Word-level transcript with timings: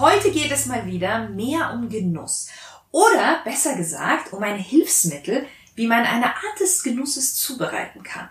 heute 0.00 0.30
geht 0.30 0.50
es 0.50 0.66
mal 0.66 0.86
wieder 0.86 1.28
mehr 1.28 1.72
um 1.72 1.88
Genuss. 1.88 2.48
Oder 2.90 3.40
besser 3.44 3.76
gesagt, 3.76 4.32
um 4.32 4.42
ein 4.42 4.58
Hilfsmittel, 4.58 5.46
wie 5.74 5.86
man 5.86 6.04
eine 6.04 6.26
Art 6.26 6.60
des 6.60 6.82
Genusses 6.82 7.36
zubereiten 7.36 8.02
kann. 8.02 8.28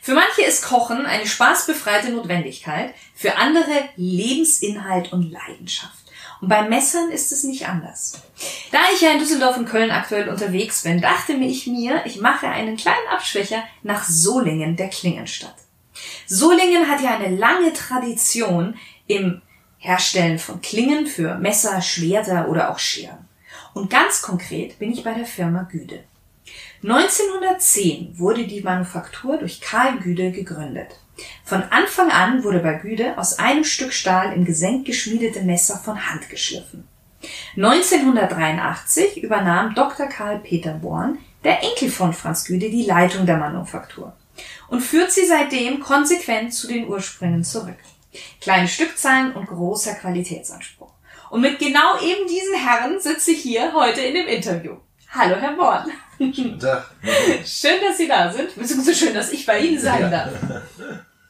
Für 0.00 0.14
manche 0.14 0.42
ist 0.42 0.64
Kochen 0.64 1.06
eine 1.06 1.26
spaßbefreite 1.26 2.10
Notwendigkeit, 2.10 2.94
für 3.14 3.36
andere 3.36 3.88
Lebensinhalt 3.96 5.12
und 5.12 5.30
Leidenschaft. 5.30 6.04
Und 6.40 6.48
bei 6.48 6.68
Messern 6.68 7.10
ist 7.10 7.32
es 7.32 7.44
nicht 7.44 7.66
anders. 7.66 8.20
Da 8.70 8.78
ich 8.94 9.00
ja 9.00 9.10
in 9.10 9.18
Düsseldorf 9.18 9.56
und 9.56 9.68
Köln 9.68 9.90
aktuell 9.90 10.28
unterwegs 10.28 10.82
bin, 10.82 11.00
dachte 11.00 11.32
ich 11.32 11.66
mir, 11.66 12.04
ich 12.04 12.20
mache 12.20 12.46
einen 12.46 12.76
kleinen 12.76 13.08
Abschwächer 13.10 13.64
nach 13.82 14.04
Solingen, 14.04 14.76
der 14.76 14.90
Klingenstadt. 14.90 15.56
Solingen 16.26 16.88
hat 16.88 17.00
ja 17.00 17.16
eine 17.16 17.34
lange 17.34 17.72
Tradition 17.72 18.76
im 19.06 19.40
Herstellen 19.86 20.38
von 20.38 20.60
Klingen 20.60 21.06
für 21.06 21.36
Messer, 21.36 21.80
Schwerter 21.80 22.48
oder 22.48 22.70
auch 22.70 22.78
Scheren. 22.78 23.28
Und 23.72 23.90
ganz 23.90 24.22
konkret 24.22 24.78
bin 24.78 24.92
ich 24.92 25.04
bei 25.04 25.14
der 25.14 25.26
Firma 25.26 25.62
Güde. 25.70 26.00
1910 26.82 28.18
wurde 28.18 28.46
die 28.46 28.62
Manufaktur 28.62 29.38
durch 29.38 29.60
Karl 29.60 29.98
Güde 29.98 30.32
gegründet. 30.32 30.88
Von 31.44 31.62
Anfang 31.62 32.10
an 32.10 32.44
wurde 32.44 32.60
bei 32.60 32.74
Güde 32.74 33.16
aus 33.16 33.38
einem 33.38 33.64
Stück 33.64 33.92
Stahl 33.92 34.32
in 34.32 34.44
Gesenk 34.44 34.86
geschmiedete 34.86 35.42
Messer 35.42 35.78
von 35.78 36.10
Hand 36.10 36.28
geschliffen. 36.28 36.86
1983 37.56 39.22
übernahm 39.22 39.74
Dr. 39.74 40.06
Karl 40.06 40.40
Peter 40.40 40.74
Born, 40.74 41.18
der 41.44 41.62
Enkel 41.62 41.90
von 41.90 42.12
Franz 42.12 42.44
Güde, 42.44 42.70
die 42.70 42.84
Leitung 42.84 43.24
der 43.24 43.38
Manufaktur 43.38 44.12
und 44.68 44.80
führt 44.80 45.12
sie 45.12 45.26
seitdem 45.26 45.80
konsequent 45.80 46.52
zu 46.52 46.68
den 46.68 46.88
Ursprüngen 46.88 47.44
zurück. 47.44 47.78
Kleine 48.40 48.68
Stückzahlen 48.68 49.32
und 49.32 49.46
großer 49.46 49.94
Qualitätsanspruch. 49.94 50.90
Und 51.30 51.40
mit 51.40 51.58
genau 51.58 51.98
eben 52.00 52.26
diesen 52.28 52.54
Herren 52.54 53.00
sitze 53.00 53.32
ich 53.32 53.42
hier 53.42 53.72
heute 53.74 54.00
in 54.00 54.14
dem 54.14 54.26
Interview. 54.28 54.76
Hallo, 55.10 55.36
Herr 55.36 55.52
Born. 55.52 55.90
Guten 56.18 56.58
Tag. 56.58 56.90
Schön, 57.44 57.80
dass 57.86 57.98
Sie 57.98 58.08
da 58.08 58.32
sind, 58.32 58.54
beziehungsweise 58.54 58.94
schön, 58.94 59.14
dass 59.14 59.32
ich 59.32 59.44
bei 59.44 59.58
Ihnen 59.60 59.78
sein 59.80 60.02
Ja. 60.02 60.08
darf. 60.10 60.32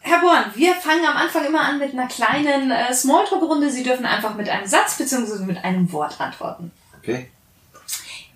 Herr 0.01 0.21
Born, 0.21 0.45
wir 0.55 0.75
fangen 0.75 1.05
am 1.05 1.17
Anfang 1.17 1.45
immer 1.47 1.63
an 1.63 1.79
mit 1.79 1.93
einer 1.93 2.07
kleinen 2.07 2.71
äh, 2.71 2.95
Smalltalk-Runde. 2.95 3.71
Sie 3.71 3.83
dürfen 3.83 4.07
einfach 4.07 4.35
mit 4.37 4.49
einem 4.49 4.67
Satz 4.67 4.97
beziehungsweise 4.99 5.45
mit 5.45 5.65
einem 5.65 5.91
Wort 5.93 6.21
antworten. 6.21 6.71
Okay. 7.03 7.29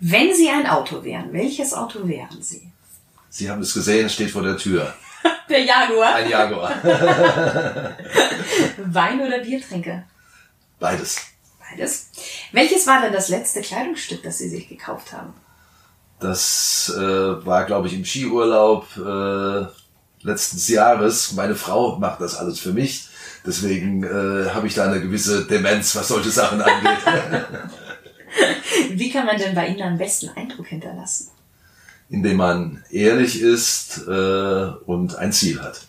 Wenn 0.00 0.34
Sie 0.34 0.48
ein 0.50 0.66
Auto 0.66 1.04
wären, 1.04 1.32
welches 1.32 1.72
Auto 1.74 2.08
wären 2.08 2.42
Sie? 2.42 2.66
Sie 3.28 3.48
haben 3.48 3.60
es 3.62 3.74
gesehen, 3.74 4.06
es 4.06 4.14
steht 4.14 4.30
vor 4.30 4.42
der 4.42 4.56
Tür. 4.56 4.92
Der 5.48 5.64
Jaguar. 5.64 6.14
Ein 6.14 6.30
Jaguar. 6.30 6.72
Wein 8.78 9.20
oder 9.20 9.38
Biertrinker? 9.38 10.04
Beides. 10.78 11.20
Beides. 11.58 12.10
Welches 12.52 12.86
war 12.86 13.02
denn 13.02 13.12
das 13.12 13.28
letzte 13.28 13.60
Kleidungsstück, 13.60 14.22
das 14.22 14.38
Sie 14.38 14.48
sich 14.48 14.68
gekauft 14.68 15.12
haben? 15.12 15.34
Das 16.18 16.92
äh, 16.96 17.00
war, 17.46 17.64
glaube 17.64 17.88
ich, 17.88 17.94
im 17.94 18.04
Skiurlaub 18.04 18.86
äh, 18.96 19.66
letzten 20.22 20.72
Jahres. 20.72 21.32
Meine 21.32 21.54
Frau 21.54 21.96
macht 21.98 22.20
das 22.20 22.36
alles 22.36 22.58
für 22.58 22.72
mich. 22.72 23.08
Deswegen 23.46 24.04
äh, 24.04 24.50
habe 24.50 24.66
ich 24.66 24.74
da 24.74 24.84
eine 24.84 25.00
gewisse 25.00 25.46
Demenz, 25.46 25.96
was 25.96 26.08
solche 26.08 26.30
Sachen 26.30 26.60
angeht. 26.60 26.98
Wie 28.90 29.10
kann 29.10 29.26
man 29.26 29.38
denn 29.38 29.54
bei 29.54 29.68
Ihnen 29.68 29.82
am 29.82 29.98
besten 29.98 30.28
Eindruck 30.36 30.66
hinterlassen? 30.66 31.30
Indem 32.10 32.36
man 32.36 32.84
ehrlich 32.90 33.40
ist 33.40 34.02
äh, 34.06 34.66
und 34.84 35.16
ein 35.16 35.32
Ziel 35.32 35.62
hat. 35.62 35.80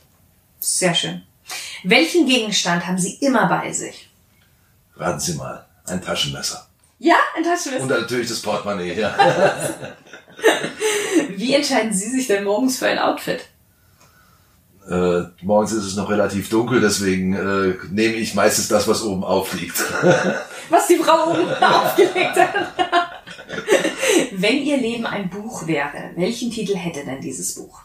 Sehr 0.59 0.93
schön. 0.93 1.23
Welchen 1.83 2.27
Gegenstand 2.27 2.87
haben 2.87 2.99
Sie 2.99 3.15
immer 3.15 3.47
bei 3.49 3.73
sich? 3.73 4.09
Raten 4.95 5.19
Sie 5.19 5.33
mal. 5.33 5.65
Ein 5.85 6.01
Taschenmesser. 6.01 6.67
Ja, 6.99 7.15
ein 7.35 7.43
Taschenmesser. 7.43 7.83
Und 7.83 7.89
natürlich 7.89 8.29
das 8.29 8.39
Portemonnaie, 8.39 8.93
ja. 8.93 9.15
Wie 11.35 11.55
entscheiden 11.55 11.91
Sie 11.93 12.09
sich 12.09 12.27
denn 12.27 12.43
morgens 12.43 12.77
für 12.77 12.87
ein 12.87 12.99
Outfit? 12.99 13.41
Äh, 14.89 15.23
morgens 15.41 15.71
ist 15.71 15.85
es 15.85 15.95
noch 15.95 16.09
relativ 16.09 16.49
dunkel, 16.49 16.81
deswegen 16.81 17.33
äh, 17.33 17.75
nehme 17.91 18.15
ich 18.15 18.35
meistens 18.35 18.67
das, 18.67 18.87
was 18.87 19.03
oben 19.03 19.23
aufliegt. 19.23 19.77
Was 20.69 20.87
die 20.87 20.97
Frau 20.97 21.31
oben 21.31 21.49
aufgelegt 21.63 22.35
hat. 22.35 23.00
Wenn 24.31 24.63
Ihr 24.63 24.77
Leben 24.77 25.05
ein 25.05 25.29
Buch 25.29 25.67
wäre, 25.67 26.11
welchen 26.15 26.51
Titel 26.51 26.75
hätte 26.75 27.03
denn 27.05 27.21
dieses 27.21 27.55
Buch? 27.55 27.81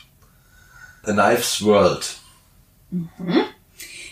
A 1.04 1.12
Knife's 1.12 1.64
World. 1.64 2.16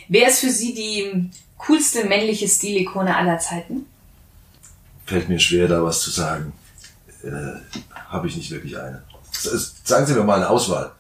Wer 0.09 0.29
ist 0.29 0.41
für 0.41 0.51
Sie 0.51 0.75
die 0.75 1.31
coolste 1.59 2.05
männliche 2.05 2.49
Stilikone 2.49 3.17
aller 3.17 3.39
Zeiten? 3.39 3.87
Fällt 5.07 5.29
mir 5.29 5.39
schwer, 5.39 5.69
da 5.69 5.83
was 5.83 6.01
zu 6.01 6.11
sagen. 6.11 6.53
Äh, 7.23 7.61
Habe 8.09 8.29
ich 8.29 8.37
nicht 8.37 8.51
wirklich 8.51 8.77
eine. 8.77 9.03
Sagen 9.33 10.07
Sie 10.07 10.15
mir 10.15 10.25
mal 10.25 10.37
eine 10.37 10.49
Auswahl. 10.49 10.93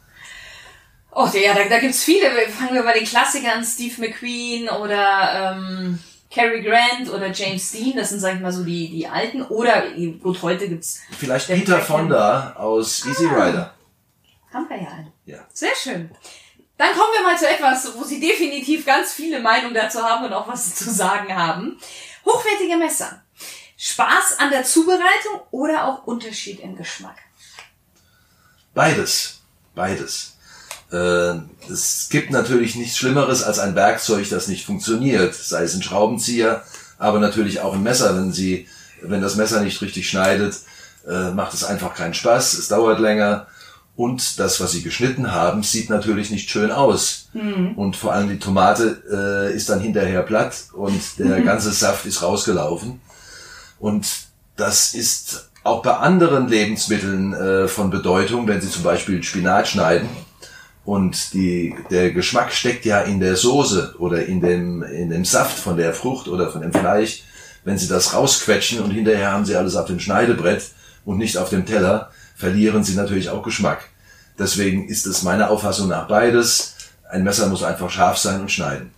Oh 1.12 1.28
ja, 1.32 1.54
da, 1.54 1.68
da 1.68 1.78
gibt's 1.78 2.02
viele. 2.02 2.26
Fangen 2.48 2.74
wir 2.74 2.82
bei 2.82 2.94
den 2.98 3.06
Klassikern, 3.06 3.64
Steve 3.64 4.00
McQueen 4.00 4.68
oder 4.68 5.54
ähm, 5.56 5.98
Cary 6.34 6.62
Grant 6.62 7.08
oder 7.10 7.30
James 7.30 7.70
Dean. 7.70 7.96
Das 7.96 8.10
sind, 8.10 8.18
sag 8.18 8.34
ich 8.34 8.40
mal, 8.40 8.52
so 8.52 8.64
die, 8.64 8.90
die 8.90 9.06
alten. 9.06 9.42
Oder 9.42 9.84
gut, 10.20 10.42
heute 10.42 10.68
gibt's 10.68 11.00
Vielleicht 11.16 11.46
Peter 11.46 11.80
Fonda 11.80 12.54
aus 12.56 13.06
Easy 13.06 13.26
Rider. 13.26 13.72
Haben 14.52 14.68
wir 14.68 14.82
ja 14.82 14.88
einen. 14.88 15.12
Ja. 15.26 15.38
Sehr 15.52 15.74
schön. 15.76 16.10
Dann 16.76 16.90
kommen 16.90 17.12
wir 17.16 17.22
mal 17.22 17.38
zu 17.38 17.48
etwas, 17.48 17.96
wo 17.96 18.02
Sie 18.02 18.18
definitiv 18.18 18.84
ganz 18.84 19.12
viele 19.12 19.38
Meinungen 19.38 19.74
dazu 19.74 20.02
haben 20.02 20.24
und 20.24 20.32
auch 20.32 20.48
was 20.48 20.74
zu 20.74 20.90
sagen 20.90 21.34
haben. 21.34 21.78
Hochwertige 22.24 22.76
Messer. 22.76 23.22
Spaß 23.76 24.38
an 24.38 24.50
der 24.50 24.64
Zubereitung 24.64 25.40
oder 25.52 25.86
auch 25.86 26.06
Unterschied 26.06 26.60
im 26.60 26.76
Geschmack? 26.76 27.16
Beides. 28.72 29.40
Beides. 29.74 30.33
Äh, 30.92 31.34
es 31.70 32.08
gibt 32.10 32.30
natürlich 32.30 32.76
nichts 32.76 32.96
Schlimmeres 32.96 33.42
als 33.42 33.58
ein 33.58 33.74
Werkzeug, 33.74 34.28
das 34.28 34.48
nicht 34.48 34.66
funktioniert. 34.66 35.34
Sei 35.34 35.62
es 35.62 35.74
ein 35.74 35.82
Schraubenzieher, 35.82 36.62
aber 36.98 37.18
natürlich 37.18 37.60
auch 37.60 37.74
ein 37.74 37.82
Messer. 37.82 38.16
Wenn 38.16 38.32
Sie, 38.32 38.68
wenn 39.02 39.22
das 39.22 39.36
Messer 39.36 39.60
nicht 39.62 39.80
richtig 39.82 40.08
schneidet, 40.08 40.56
äh, 41.06 41.30
macht 41.30 41.54
es 41.54 41.64
einfach 41.64 41.94
keinen 41.94 42.14
Spaß. 42.14 42.54
Es 42.54 42.68
dauert 42.68 43.00
länger. 43.00 43.46
Und 43.96 44.40
das, 44.40 44.60
was 44.60 44.72
Sie 44.72 44.82
geschnitten 44.82 45.32
haben, 45.32 45.62
sieht 45.62 45.88
natürlich 45.88 46.30
nicht 46.30 46.50
schön 46.50 46.72
aus. 46.72 47.28
Und 47.76 47.94
vor 47.94 48.12
allem 48.12 48.28
die 48.28 48.40
Tomate 48.40 49.02
äh, 49.08 49.54
ist 49.54 49.68
dann 49.68 49.78
hinterher 49.78 50.22
platt 50.22 50.64
und 50.72 51.00
der 51.18 51.40
ganze 51.42 51.70
Saft 51.70 52.04
ist 52.04 52.20
rausgelaufen. 52.20 53.00
Und 53.78 54.06
das 54.56 54.94
ist 54.94 55.48
auch 55.62 55.82
bei 55.82 55.92
anderen 55.96 56.48
Lebensmitteln 56.48 57.34
äh, 57.34 57.68
von 57.68 57.90
Bedeutung, 57.90 58.48
wenn 58.48 58.60
Sie 58.60 58.68
zum 58.68 58.82
Beispiel 58.82 59.22
Spinat 59.22 59.68
schneiden 59.68 60.08
und 60.84 61.32
die, 61.32 61.74
der 61.90 62.12
Geschmack 62.12 62.52
steckt 62.52 62.84
ja 62.84 63.00
in 63.00 63.18
der 63.20 63.36
Soße 63.36 63.96
oder 63.98 64.26
in 64.26 64.40
dem, 64.40 64.82
in 64.82 65.10
dem 65.10 65.24
Saft 65.24 65.58
von 65.58 65.76
der 65.76 65.94
Frucht 65.94 66.28
oder 66.28 66.50
von 66.50 66.60
dem 66.60 66.72
Fleisch. 66.72 67.22
Wenn 67.64 67.78
Sie 67.78 67.88
das 67.88 68.12
rausquetschen 68.12 68.80
und 68.80 68.90
hinterher 68.90 69.32
haben 69.32 69.46
Sie 69.46 69.56
alles 69.56 69.76
auf 69.76 69.86
dem 69.86 69.98
Schneidebrett 69.98 70.70
und 71.06 71.16
nicht 71.16 71.38
auf 71.38 71.48
dem 71.48 71.64
Teller, 71.64 72.10
verlieren 72.36 72.84
Sie 72.84 72.94
natürlich 72.94 73.30
auch 73.30 73.42
Geschmack. 73.42 73.88
Deswegen 74.38 74.88
ist 74.88 75.06
es 75.06 75.22
meiner 75.22 75.50
Auffassung 75.50 75.88
nach 75.88 76.06
beides. 76.06 76.74
Ein 77.10 77.24
Messer 77.24 77.46
muss 77.48 77.62
einfach 77.62 77.88
scharf 77.88 78.18
sein 78.18 78.40
und 78.42 78.50
schneiden. 78.50 78.90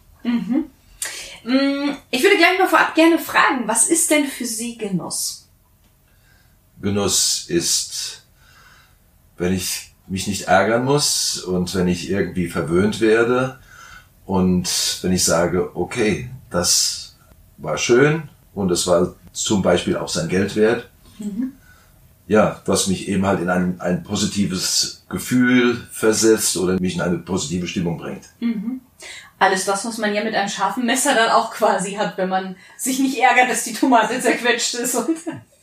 Mm, 1.44 1.90
Ich 2.10 2.22
würde 2.22 2.36
gleich 2.38 2.58
mal 2.58 2.66
vorab 2.68 2.94
gerne 2.96 3.18
fragen, 3.18 3.66
was 3.66 3.86
ist 3.88 4.10
denn 4.10 4.26
für 4.26 4.46
Sie 4.46 4.76
Genuss? 4.76 5.48
Genuss 6.80 7.44
ist, 7.48 8.22
wenn 9.38 9.52
ich 9.52 9.92
mich 10.08 10.26
nicht 10.26 10.42
ärgern 10.48 10.84
muss 10.84 11.38
und 11.38 11.74
wenn 11.74 11.88
ich 11.88 12.10
irgendwie 12.10 12.48
verwöhnt 12.48 13.00
werde 13.00 13.58
und 14.24 14.98
wenn 15.02 15.12
ich 15.12 15.24
sage, 15.24 15.76
okay, 15.76 16.30
das 16.50 17.16
war 17.58 17.78
schön 17.78 18.28
und 18.54 18.70
es 18.70 18.86
war 18.86 19.14
zum 19.32 19.62
Beispiel 19.62 19.96
auch 19.96 20.08
sein 20.08 20.28
Geld 20.28 20.56
wert. 20.56 20.88
Ja, 22.28 22.60
was 22.66 22.88
mich 22.88 23.08
eben 23.08 23.24
halt 23.24 23.40
in 23.40 23.48
ein, 23.50 23.80
ein 23.80 24.02
positives 24.02 25.04
Gefühl 25.08 25.86
versetzt 25.92 26.56
oder 26.56 26.78
mich 26.80 26.96
in 26.96 27.00
eine 27.00 27.18
positive 27.18 27.68
Stimmung 27.68 27.98
bringt. 27.98 28.24
Alles 29.38 29.64
das, 29.66 29.84
was 29.84 29.98
man 29.98 30.14
ja 30.14 30.24
mit 30.24 30.34
einem 30.34 30.48
scharfen 30.48 30.86
Messer 30.86 31.14
dann 31.14 31.30
auch 31.30 31.50
quasi 31.52 31.92
hat, 31.94 32.16
wenn 32.16 32.28
man 32.28 32.56
sich 32.78 32.98
nicht 32.98 33.18
ärgert, 33.18 33.50
dass 33.50 33.64
die 33.64 33.74
Tomate 33.74 34.18
zerquetscht 34.20 34.74
ist. 34.74 34.94
Und 34.94 35.18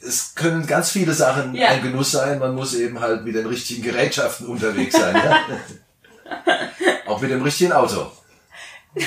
es 0.06 0.36
können 0.36 0.68
ganz 0.68 0.92
viele 0.92 1.14
Sachen 1.14 1.56
Ja. 1.56 1.70
ein 1.70 1.82
Genuss 1.82 2.12
sein. 2.12 2.40
Man 2.40 2.56
muss 2.56 2.74
eben 2.76 3.00
halt 3.00 3.24
mit 3.24 3.36
den 3.36 3.46
richtigen 3.48 3.82
Gerätschaften 3.84 4.48
unterwegs 4.48 4.96
sein. 4.96 5.16
Ja? 5.16 5.38
Auch 7.08 7.22
mit 7.22 7.32
dem 7.32 7.42
richtigen 7.42 7.72
Auto. 7.72 8.12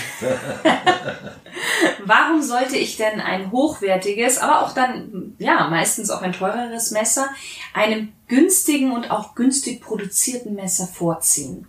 Warum 2.05 2.43
sollte 2.43 2.77
ich 2.77 2.97
denn 2.97 3.21
ein 3.21 3.53
hochwertiges, 3.53 4.39
aber 4.39 4.63
auch 4.63 4.75
dann, 4.75 5.35
ja, 5.39 5.69
meistens 5.69 6.11
auch 6.11 6.23
ein 6.23 6.33
teureres 6.33 6.91
Messer, 6.91 7.29
einem 7.73 8.13
günstigen 8.27 8.91
und 8.93 9.11
auch 9.13 9.37
günstig 9.37 9.81
produzierten 9.81 10.55
Messer 10.55 10.87
vorziehen? 10.89 11.67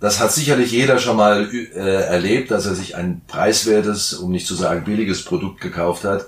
Das 0.00 0.20
hat 0.20 0.32
sicherlich 0.32 0.70
jeder 0.70 0.98
schon 1.00 1.16
mal 1.16 1.52
äh, 1.52 2.04
erlebt, 2.04 2.52
dass 2.52 2.66
er 2.66 2.74
sich 2.76 2.94
ein 2.94 3.22
preiswertes, 3.26 4.14
um 4.14 4.30
nicht 4.30 4.46
zu 4.46 4.54
sagen 4.54 4.84
billiges 4.84 5.24
Produkt 5.24 5.60
gekauft 5.60 6.04
hat, 6.04 6.26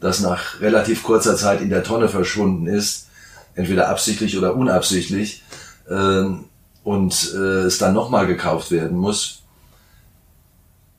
das 0.00 0.20
nach 0.20 0.60
relativ 0.60 1.02
kurzer 1.02 1.36
Zeit 1.36 1.60
in 1.60 1.70
der 1.70 1.84
Tonne 1.84 2.08
verschwunden 2.08 2.66
ist, 2.66 3.08
entweder 3.54 3.88
absichtlich 3.88 4.36
oder 4.36 4.54
unabsichtlich, 4.54 5.42
ähm, 5.90 6.44
und 6.84 7.32
äh, 7.34 7.64
es 7.64 7.78
dann 7.78 7.94
nochmal 7.94 8.26
gekauft 8.26 8.70
werden 8.70 8.96
muss. 8.96 9.42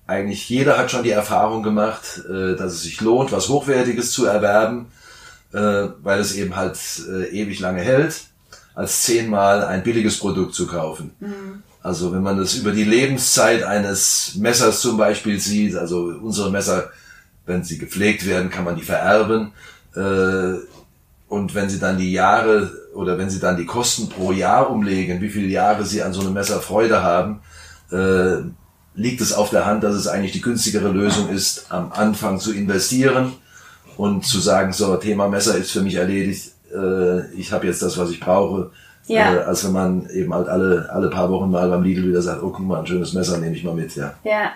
Eigentlich 0.06 0.50
jeder 0.50 0.78
hat 0.78 0.92
schon 0.92 1.04
die 1.04 1.12
Erfahrung 1.12 1.64
gemacht, 1.64 2.22
äh, 2.30 2.56
dass 2.56 2.74
es 2.74 2.84
sich 2.84 3.00
lohnt, 3.02 3.32
was 3.32 3.50
Hochwertiges 3.50 4.12
zu 4.12 4.26
erwerben, 4.26 4.88
äh, 5.54 5.88
weil 6.02 6.20
es 6.20 6.36
eben 6.36 6.56
halt 6.56 6.78
ewig 7.32 7.60
lange 7.60 7.82
hält, 7.82 8.22
als 8.76 9.04
zehnmal 9.04 9.64
ein 9.64 9.84
billiges 9.84 10.20
Produkt 10.20 10.54
zu 10.54 10.68
kaufen. 10.68 11.12
Also 11.82 12.12
wenn 12.12 12.22
man 12.22 12.38
das 12.38 12.56
über 12.56 12.72
die 12.72 12.84
Lebenszeit 12.84 13.64
eines 13.64 14.36
Messers 14.36 14.82
zum 14.82 14.98
Beispiel 14.98 15.40
sieht, 15.40 15.76
also 15.76 16.14
unsere 16.22 16.52
Messer, 16.52 16.92
wenn 17.48 17.64
sie 17.64 17.80
gepflegt 17.80 18.28
werden, 18.28 18.52
kann 18.52 18.66
man 18.66 18.76
die 18.76 18.84
vererben. 18.84 19.54
Äh, 19.96 20.60
und 21.28 21.56
wenn 21.56 21.70
sie 21.70 21.80
dann 21.80 21.98
die 21.98 22.12
Jahre 22.12 22.72
oder 22.94 23.18
wenn 23.18 23.30
sie 23.30 23.40
dann 23.40 23.58
die 23.58 23.66
Kosten 23.66 24.10
pro 24.10 24.32
Jahr 24.32 24.70
umlegen, 24.70 25.22
wie 25.22 25.30
viele 25.30 25.48
Jahre 25.48 25.84
sie 25.86 26.04
an 26.04 26.14
so 26.14 26.22
einem 26.22 26.34
Messer 26.34 26.62
Freude 26.62 27.02
haben, 27.02 27.42
äh, 27.92 28.44
liegt 28.96 29.22
es 29.22 29.34
auf 29.34 29.50
der 29.50 29.66
Hand, 29.66 29.84
dass 29.84 29.96
es 29.96 30.08
eigentlich 30.08 30.32
die 30.32 30.42
günstigere 30.42 30.90
Lösung 30.90 31.30
ist, 31.30 31.72
am 31.72 31.92
Anfang 31.92 32.40
zu 32.40 32.54
investieren 32.54 33.34
und 33.96 34.26
zu 34.26 34.40
sagen, 34.40 34.74
so, 34.74 34.96
Thema 34.98 35.28
Messer 35.28 35.56
ist 35.58 35.72
für 35.72 35.82
mich 35.82 35.96
erledigt, 35.96 36.52
äh, 36.74 37.32
ich 37.34 37.52
habe 37.52 37.68
jetzt 37.68 37.82
das, 37.82 37.98
was 37.98 38.10
ich 38.10 38.20
brauche, 38.20 38.72
Ja. 39.07 39.33
äh, 39.36 39.39
als 39.39 39.63
wenn 39.65 39.71
man 39.71 40.09
eben 40.09 40.33
halt 40.33 40.48
alle, 40.48 40.89
alle 40.92 41.09
paar 41.09 41.30
Wochen 41.30 41.50
mal 41.50 41.69
beim 41.69 41.83
Lidl 41.83 42.07
wieder 42.09 42.21
sagt, 42.21 42.44
oh, 42.44 42.50
guck 42.50 42.65
mal, 42.65 42.80
ein 42.80 42.88
schönes 42.88 43.13
Messer 43.13 43.38
nehme 43.38 43.56
ich 43.56 43.63
mal 43.63 43.74
mit, 43.74 43.95
ja. 43.95 44.13
Ja. 44.24 44.51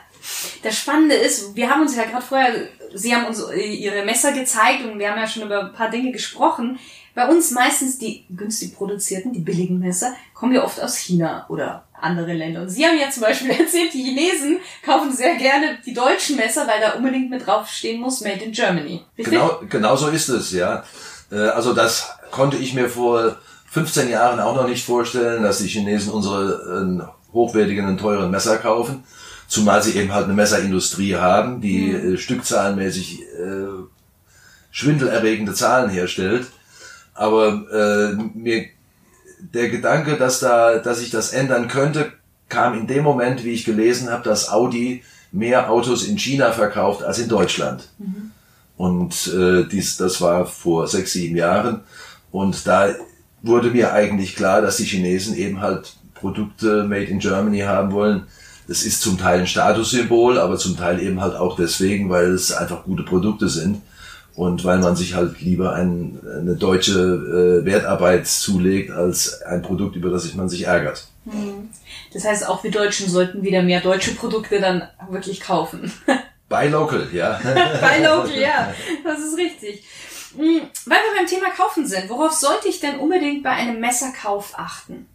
Das 0.63 0.77
Spannende 0.77 1.15
ist, 1.15 1.55
wir 1.55 1.69
haben 1.69 1.81
uns 1.81 1.95
ja 1.95 2.03
gerade 2.03 2.23
vorher, 2.23 2.53
Sie 2.93 3.15
haben 3.15 3.25
uns 3.25 3.41
äh, 3.41 3.59
Ihre 3.59 4.03
Messer 4.05 4.33
gezeigt 4.33 4.83
und 4.85 4.99
wir 4.99 5.09
haben 5.09 5.17
ja 5.19 5.27
schon 5.27 5.43
über 5.43 5.61
ein 5.65 5.73
paar 5.73 5.89
Dinge 5.89 6.11
gesprochen. 6.11 6.77
Bei 7.15 7.27
uns 7.27 7.51
meistens 7.51 7.97
die 7.97 8.25
günstig 8.29 8.75
produzierten, 8.75 9.33
die 9.33 9.39
billigen 9.39 9.79
Messer, 9.79 10.13
kommen 10.33 10.53
ja 10.53 10.63
oft 10.63 10.81
aus 10.81 10.95
China 10.97 11.45
oder 11.49 11.85
andere 11.99 12.33
Länder. 12.33 12.61
Und 12.61 12.69
Sie 12.69 12.85
haben 12.85 12.97
ja 12.99 13.09
zum 13.09 13.23
Beispiel 13.23 13.49
erzählt, 13.59 13.93
die 13.93 14.03
Chinesen 14.03 14.59
kaufen 14.85 15.11
sehr 15.11 15.35
gerne 15.35 15.77
die 15.85 15.93
deutschen 15.93 16.35
Messer, 16.37 16.67
weil 16.67 16.79
da 16.81 16.93
unbedingt 16.93 17.29
mit 17.29 17.45
draufstehen 17.45 17.99
muss, 18.01 18.21
Made 18.21 18.43
in 18.43 18.51
Germany. 18.51 19.01
Richtig? 19.17 19.33
Genau, 19.33 19.59
genau 19.69 19.95
so 19.95 20.07
ist 20.09 20.29
es, 20.29 20.51
ja. 20.51 20.83
Äh, 21.31 21.35
Also 21.49 21.73
das 21.73 22.09
konnte 22.31 22.57
ich 22.57 22.73
mir 22.73 22.89
vor 22.89 23.37
15 23.71 24.09
Jahren 24.09 24.41
auch 24.41 24.55
noch 24.55 24.67
nicht 24.67 24.85
vorstellen, 24.85 25.43
dass 25.43 25.59
die 25.59 25.69
Chinesen 25.69 26.11
unsere 26.11 27.07
äh, 27.09 27.33
hochwertigen 27.33 27.87
und 27.87 27.99
teuren 27.99 28.29
Messer 28.29 28.57
kaufen. 28.57 29.05
Zumal 29.47 29.81
sie 29.81 29.97
eben 29.97 30.13
halt 30.13 30.25
eine 30.25 30.33
Messerindustrie 30.33 31.15
haben, 31.15 31.61
die 31.61 31.91
äh, 31.91 32.17
stückzahlenmäßig 32.17 33.21
äh, 33.21 33.85
schwindelerregende 34.71 35.53
Zahlen 35.53 35.89
herstellt. 35.89 36.47
Aber 37.13 37.63
äh, 37.71 38.37
mir 38.37 38.65
der 39.39 39.69
Gedanke, 39.69 40.17
dass 40.17 40.41
da, 40.41 40.79
dass 40.79 40.99
sich 40.99 41.09
das 41.09 41.31
ändern 41.31 41.69
könnte, 41.69 42.11
kam 42.49 42.77
in 42.77 42.87
dem 42.87 43.03
Moment, 43.03 43.45
wie 43.45 43.51
ich 43.51 43.63
gelesen 43.63 44.09
habe, 44.09 44.23
dass 44.23 44.49
Audi 44.49 45.03
mehr 45.31 45.71
Autos 45.71 46.03
in 46.03 46.17
China 46.17 46.51
verkauft 46.51 47.03
als 47.03 47.19
in 47.19 47.29
Deutschland. 47.29 47.87
Und 48.75 49.27
äh, 49.27 49.63
dies, 49.63 49.95
das 49.95 50.19
war 50.19 50.45
vor 50.45 50.89
sechs, 50.89 51.13
sieben 51.13 51.37
Jahren. 51.37 51.81
Und 52.31 52.67
da 52.67 52.93
wurde 53.41 53.71
mir 53.71 53.93
eigentlich 53.93 54.35
klar, 54.35 54.61
dass 54.61 54.77
die 54.77 54.85
Chinesen 54.85 55.35
eben 55.35 55.61
halt 55.61 55.93
Produkte 56.13 56.83
made 56.83 57.05
in 57.05 57.19
Germany 57.19 57.59
haben 57.59 57.91
wollen. 57.91 58.27
Das 58.67 58.83
ist 58.83 59.01
zum 59.01 59.17
Teil 59.17 59.39
ein 59.39 59.47
Statussymbol, 59.47 60.39
aber 60.39 60.57
zum 60.57 60.77
Teil 60.77 61.01
eben 61.01 61.19
halt 61.19 61.35
auch 61.35 61.55
deswegen, 61.55 62.09
weil 62.09 62.31
es 62.31 62.51
einfach 62.51 62.83
gute 62.83 63.03
Produkte 63.03 63.49
sind 63.49 63.81
und 64.35 64.63
weil 64.63 64.79
man 64.79 64.95
sich 64.95 65.15
halt 65.15 65.41
lieber 65.41 65.73
ein, 65.73 66.19
eine 66.39 66.55
deutsche 66.55 66.93
äh, 67.61 67.65
Wertarbeit 67.65 68.27
zulegt 68.27 68.91
als 68.91 69.41
ein 69.41 69.61
Produkt, 69.61 69.95
über 69.95 70.09
das 70.09 70.23
sich 70.23 70.35
man 70.35 70.47
sich 70.47 70.67
ärgert. 70.67 71.07
Das 72.13 72.25
heißt, 72.25 72.47
auch 72.47 72.63
wir 72.63 72.71
Deutschen 72.71 73.09
sollten 73.09 73.43
wieder 73.43 73.61
mehr 73.61 73.81
deutsche 73.81 74.15
Produkte 74.15 74.59
dann 74.59 74.83
wirklich 75.09 75.41
kaufen. 75.41 75.91
Buy 76.51 76.67
local, 76.67 77.07
ja. 77.13 77.39
Bei 77.79 77.99
Local, 77.99 78.37
ja, 78.37 78.73
das 79.05 79.19
ist 79.19 79.37
richtig. 79.37 79.83
Hm, 80.35 80.61
Weil 80.85 80.97
wir 80.97 81.17
beim 81.17 81.27
Thema 81.27 81.49
Kaufen 81.51 81.85
sind, 81.85 82.09
worauf 82.09 82.33
sollte 82.33 82.67
ich 82.67 82.79
denn 82.79 82.99
unbedingt 82.99 83.43
bei 83.43 83.51
einem 83.51 83.79
Messerkauf 83.79 84.53
achten? 84.57 85.07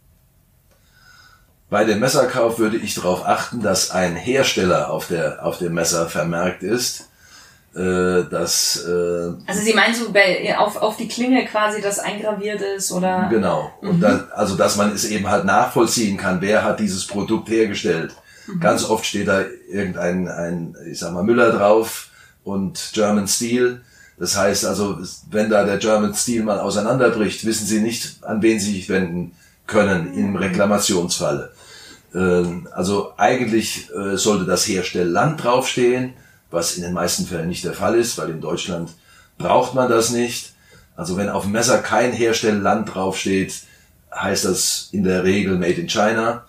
Bei 1.69 1.85
dem 1.85 1.99
Messerkauf 1.99 2.59
würde 2.59 2.77
ich 2.77 2.95
darauf 2.95 3.27
achten, 3.27 3.61
dass 3.61 3.91
ein 3.91 4.15
Hersteller 4.15 4.91
auf, 4.91 5.09
der, 5.09 5.45
auf 5.45 5.59
dem 5.59 5.75
Messer 5.75 6.09
vermerkt 6.09 6.63
ist, 6.63 7.09
äh, 7.75 8.23
dass 8.31 8.85
äh, 8.87 9.33
Also 9.47 9.63
Sie 9.63 9.75
meinen 9.75 9.95
so 9.95 10.13
bei, 10.13 10.57
auf, 10.57 10.77
auf 10.77 10.97
die 10.97 11.09
Klinge 11.09 11.45
quasi, 11.45 11.81
das 11.81 11.99
eingraviert 11.99 12.63
ist 12.63 12.93
oder? 12.93 13.27
Genau. 13.31 13.73
Und 13.83 14.01
da, 14.01 14.29
also, 14.35 14.57
dass 14.57 14.77
man 14.77 14.93
es 14.93 15.05
eben 15.07 15.29
halt 15.29 15.45
nachvollziehen 15.45 16.17
kann, 16.17 16.41
wer 16.41 16.63
hat 16.63 16.79
dieses 16.81 17.07
Produkt 17.07 17.49
hergestellt. 17.49 18.15
Ganz 18.61 18.85
oft 18.85 19.05
steht 19.05 19.27
da 19.27 19.43
irgendein, 19.69 20.29
ein, 20.29 20.77
ich 20.89 21.01
sag 21.01 21.13
mal, 21.13 21.25
Müller 21.25 21.51
drauf 21.51 22.11
und 22.45 22.91
German 22.93 23.27
Steel. 23.27 23.81
Das 24.19 24.37
heißt 24.37 24.65
also, 24.65 24.99
wenn 25.31 25.51
da 25.51 25.65
der 25.65 25.77
German 25.77 26.15
Steel 26.15 26.43
mal 26.43 26.59
auseinanderbricht, 26.59 27.45
wissen 27.45 27.67
Sie 27.67 27.81
nicht, 27.81 28.19
an 28.23 28.41
wen 28.43 28.59
Sie 28.59 28.73
sich 28.73 28.89
wenden 28.89 29.33
können 29.67 30.15
im 30.15 30.37
Reklamationsfalle. 30.37 31.53
Ähm, 32.15 32.69
Also 32.73 33.13
eigentlich 33.17 33.91
äh, 33.95 34.17
sollte 34.17 34.47
das 34.47 34.67
Herstellland 34.67 35.43
draufstehen, 35.43 36.15
was 36.51 36.77
in 36.77 36.83
den 36.83 36.95
meisten 36.95 37.27
Fällen 37.27 37.49
nicht 37.49 37.65
der 37.65 37.75
Fall 37.75 37.97
ist, 37.97 38.17
weil 38.17 38.31
in 38.31 38.41
Deutschland 38.41 38.91
braucht 39.37 39.75
man 39.75 39.91
das 39.91 40.11
nicht. 40.11 40.55
Also 40.97 41.17
wenn 41.19 41.29
auf 41.29 41.43
dem 41.43 41.53
Messer 41.53 41.79
kein 41.79 42.13
Herstellland 42.13 42.95
draufsteht, 42.95 43.65
heißt 44.15 44.47
das 44.47 44.89
in 44.93 45.05
der 45.05 45.25
Regel 45.25 45.59
Made 45.59 45.75
in 45.75 45.89
China. 45.89 46.47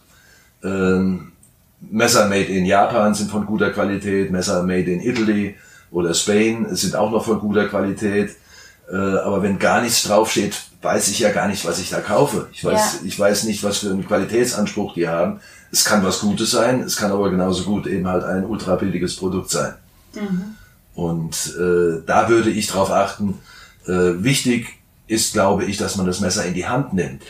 Ähm, 0.64 1.34
Messer 1.82 2.28
made 2.28 2.46
in 2.46 2.66
Japan 2.66 3.14
sind 3.14 3.30
von 3.30 3.46
guter 3.46 3.72
Qualität, 3.72 4.32
Messer 4.32 4.64
made 4.64 4.90
in 4.92 5.02
Italy 5.02 5.56
oder 5.98 6.14
Spain 6.14 6.68
sind 6.76 6.96
auch 6.96 7.12
noch 7.12 7.26
von 7.26 7.40
guter 7.40 7.68
Qualität. 7.68 8.36
Äh, 8.92 8.96
aber 8.96 9.42
wenn 9.44 9.60
gar 9.60 9.82
nichts 9.82 10.04
draufsteht, 10.04 10.56
weiß 10.82 11.08
ich 11.10 11.20
ja 11.20 11.32
gar 11.32 11.48
nicht, 11.48 11.66
was 11.66 11.80
ich 11.80 11.90
da 11.90 12.00
kaufe. 12.00 12.48
Ich 12.54 12.64
weiß, 12.64 13.00
Ja. 13.02 13.08
ich 13.08 13.20
weiß 13.20 13.44
nicht, 13.46 13.64
was 13.64 13.80
für 13.80 13.90
einen 13.90 14.08
Qualitätsanspruch 14.08 14.94
die 14.94 15.08
haben. 15.10 15.40
Es 15.72 15.84
kann 15.84 16.04
was 16.06 16.20
Gutes 16.20 16.52
sein, 16.52 16.82
es 16.82 16.96
kann 16.96 17.12
aber 17.12 17.30
genauso 17.30 17.64
gut 17.64 17.88
eben 17.88 18.08
halt 18.08 18.24
ein 18.24 18.46
ultra 18.46 18.76
billiges 18.76 19.16
Produkt 19.18 19.50
sein. 19.50 19.74
Und 20.96 21.54
äh, 21.60 22.02
da 22.06 22.30
würde 22.30 22.50
ich 22.50 22.68
drauf 22.68 22.92
achten. 22.92 23.40
Äh, 23.86 24.24
wichtig 24.24 24.68
ist, 25.08 25.34
glaube 25.34 25.66
ich, 25.66 25.78
dass 25.78 25.96
man 25.96 26.06
das 26.06 26.20
Messer 26.22 26.46
in 26.46 26.54
die 26.54 26.68
Hand 26.68 26.94
nimmt. 26.94 27.24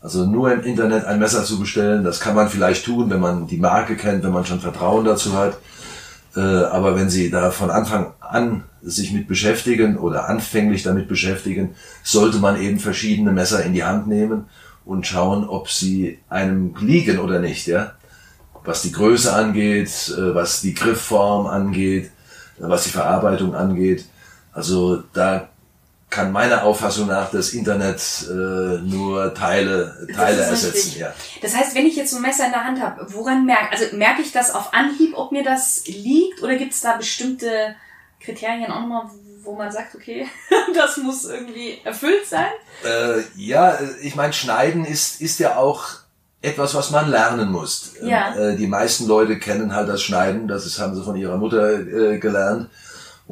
Also 0.00 0.26
nur 0.26 0.52
im 0.52 0.62
Internet 0.62 1.04
ein 1.04 1.18
Messer 1.20 1.44
zu 1.44 1.58
bestellen, 1.60 2.02
das 2.04 2.18
kann 2.20 2.34
man 2.34 2.48
vielleicht 2.48 2.84
tun, 2.84 3.08
wenn 3.10 3.20
man 3.20 3.46
die 3.46 3.56
Marke 3.56 3.96
kennt, 3.96 4.24
wenn 4.24 4.32
man 4.32 4.44
schon 4.44 4.60
Vertrauen 4.60 5.04
dazu 5.04 5.34
hat. 5.34 5.56
Äh, 6.34 6.40
aber 6.40 6.96
wenn 6.96 7.10
Sie 7.10 7.30
da 7.30 7.50
von 7.50 7.70
Anfang 7.70 8.14
an 8.20 8.64
sich 8.82 9.12
mit 9.12 9.28
beschäftigen 9.28 9.96
oder 9.96 10.28
anfänglich 10.28 10.82
damit 10.82 11.08
beschäftigen, 11.08 11.74
sollte 12.02 12.38
man 12.38 12.60
eben 12.60 12.78
verschiedene 12.78 13.32
Messer 13.32 13.64
in 13.64 13.74
die 13.74 13.84
Hand 13.84 14.08
nehmen 14.08 14.46
und 14.84 15.06
schauen, 15.06 15.48
ob 15.48 15.70
sie 15.70 16.18
einem 16.28 16.74
liegen 16.80 17.18
oder 17.18 17.38
nicht, 17.38 17.66
ja. 17.66 17.92
Was 18.64 18.82
die 18.82 18.92
Größe 18.92 19.32
angeht, 19.32 20.14
äh, 20.16 20.34
was 20.34 20.60
die 20.60 20.74
Griffform 20.74 21.46
angeht, 21.46 22.10
was 22.58 22.84
die 22.84 22.90
Verarbeitung 22.90 23.54
angeht. 23.54 24.06
Also 24.52 25.02
da 25.12 25.48
kann 26.12 26.30
meiner 26.30 26.62
Auffassung 26.62 27.08
nach 27.08 27.30
das 27.30 27.54
Internet 27.54 28.00
äh, 28.28 28.78
nur 28.82 29.34
Teile, 29.34 30.06
Teile 30.14 30.42
ersetzen. 30.42 31.00
Ja. 31.00 31.12
Das 31.40 31.56
heißt, 31.56 31.74
wenn 31.74 31.86
ich 31.86 31.96
jetzt 31.96 32.10
so 32.10 32.16
ein 32.16 32.22
Messer 32.22 32.46
in 32.46 32.52
der 32.52 32.64
Hand 32.64 32.80
habe, 32.80 33.12
woran 33.14 33.46
merke, 33.46 33.72
also 33.72 33.96
merke 33.96 34.22
ich 34.22 34.30
das 34.30 34.54
auf 34.54 34.74
Anhieb, 34.74 35.16
ob 35.16 35.32
mir 35.32 35.42
das 35.42 35.82
liegt 35.86 36.42
oder 36.42 36.56
gibt 36.56 36.74
es 36.74 36.82
da 36.82 36.96
bestimmte 36.96 37.74
Kriterien 38.20 38.70
auch 38.70 38.80
nochmal, 38.80 39.06
wo 39.42 39.56
man 39.56 39.72
sagt, 39.72 39.94
okay, 39.94 40.28
das 40.74 40.98
muss 40.98 41.24
irgendwie 41.24 41.80
erfüllt 41.82 42.26
sein? 42.26 42.52
Äh, 42.84 43.22
ja, 43.34 43.78
ich 44.02 44.14
meine, 44.14 44.34
Schneiden 44.34 44.84
ist, 44.84 45.20
ist 45.20 45.40
ja 45.40 45.56
auch 45.56 46.02
etwas, 46.42 46.74
was 46.74 46.90
man 46.90 47.10
lernen 47.10 47.50
muss. 47.50 47.94
Ja. 48.02 48.34
Äh, 48.34 48.56
die 48.56 48.66
meisten 48.66 49.06
Leute 49.06 49.38
kennen 49.38 49.74
halt 49.74 49.88
das 49.88 50.02
Schneiden, 50.02 50.46
das 50.46 50.66
ist, 50.66 50.78
haben 50.78 50.94
sie 50.94 51.02
von 51.02 51.16
ihrer 51.16 51.38
Mutter 51.38 51.72
äh, 51.72 52.18
gelernt. 52.18 52.68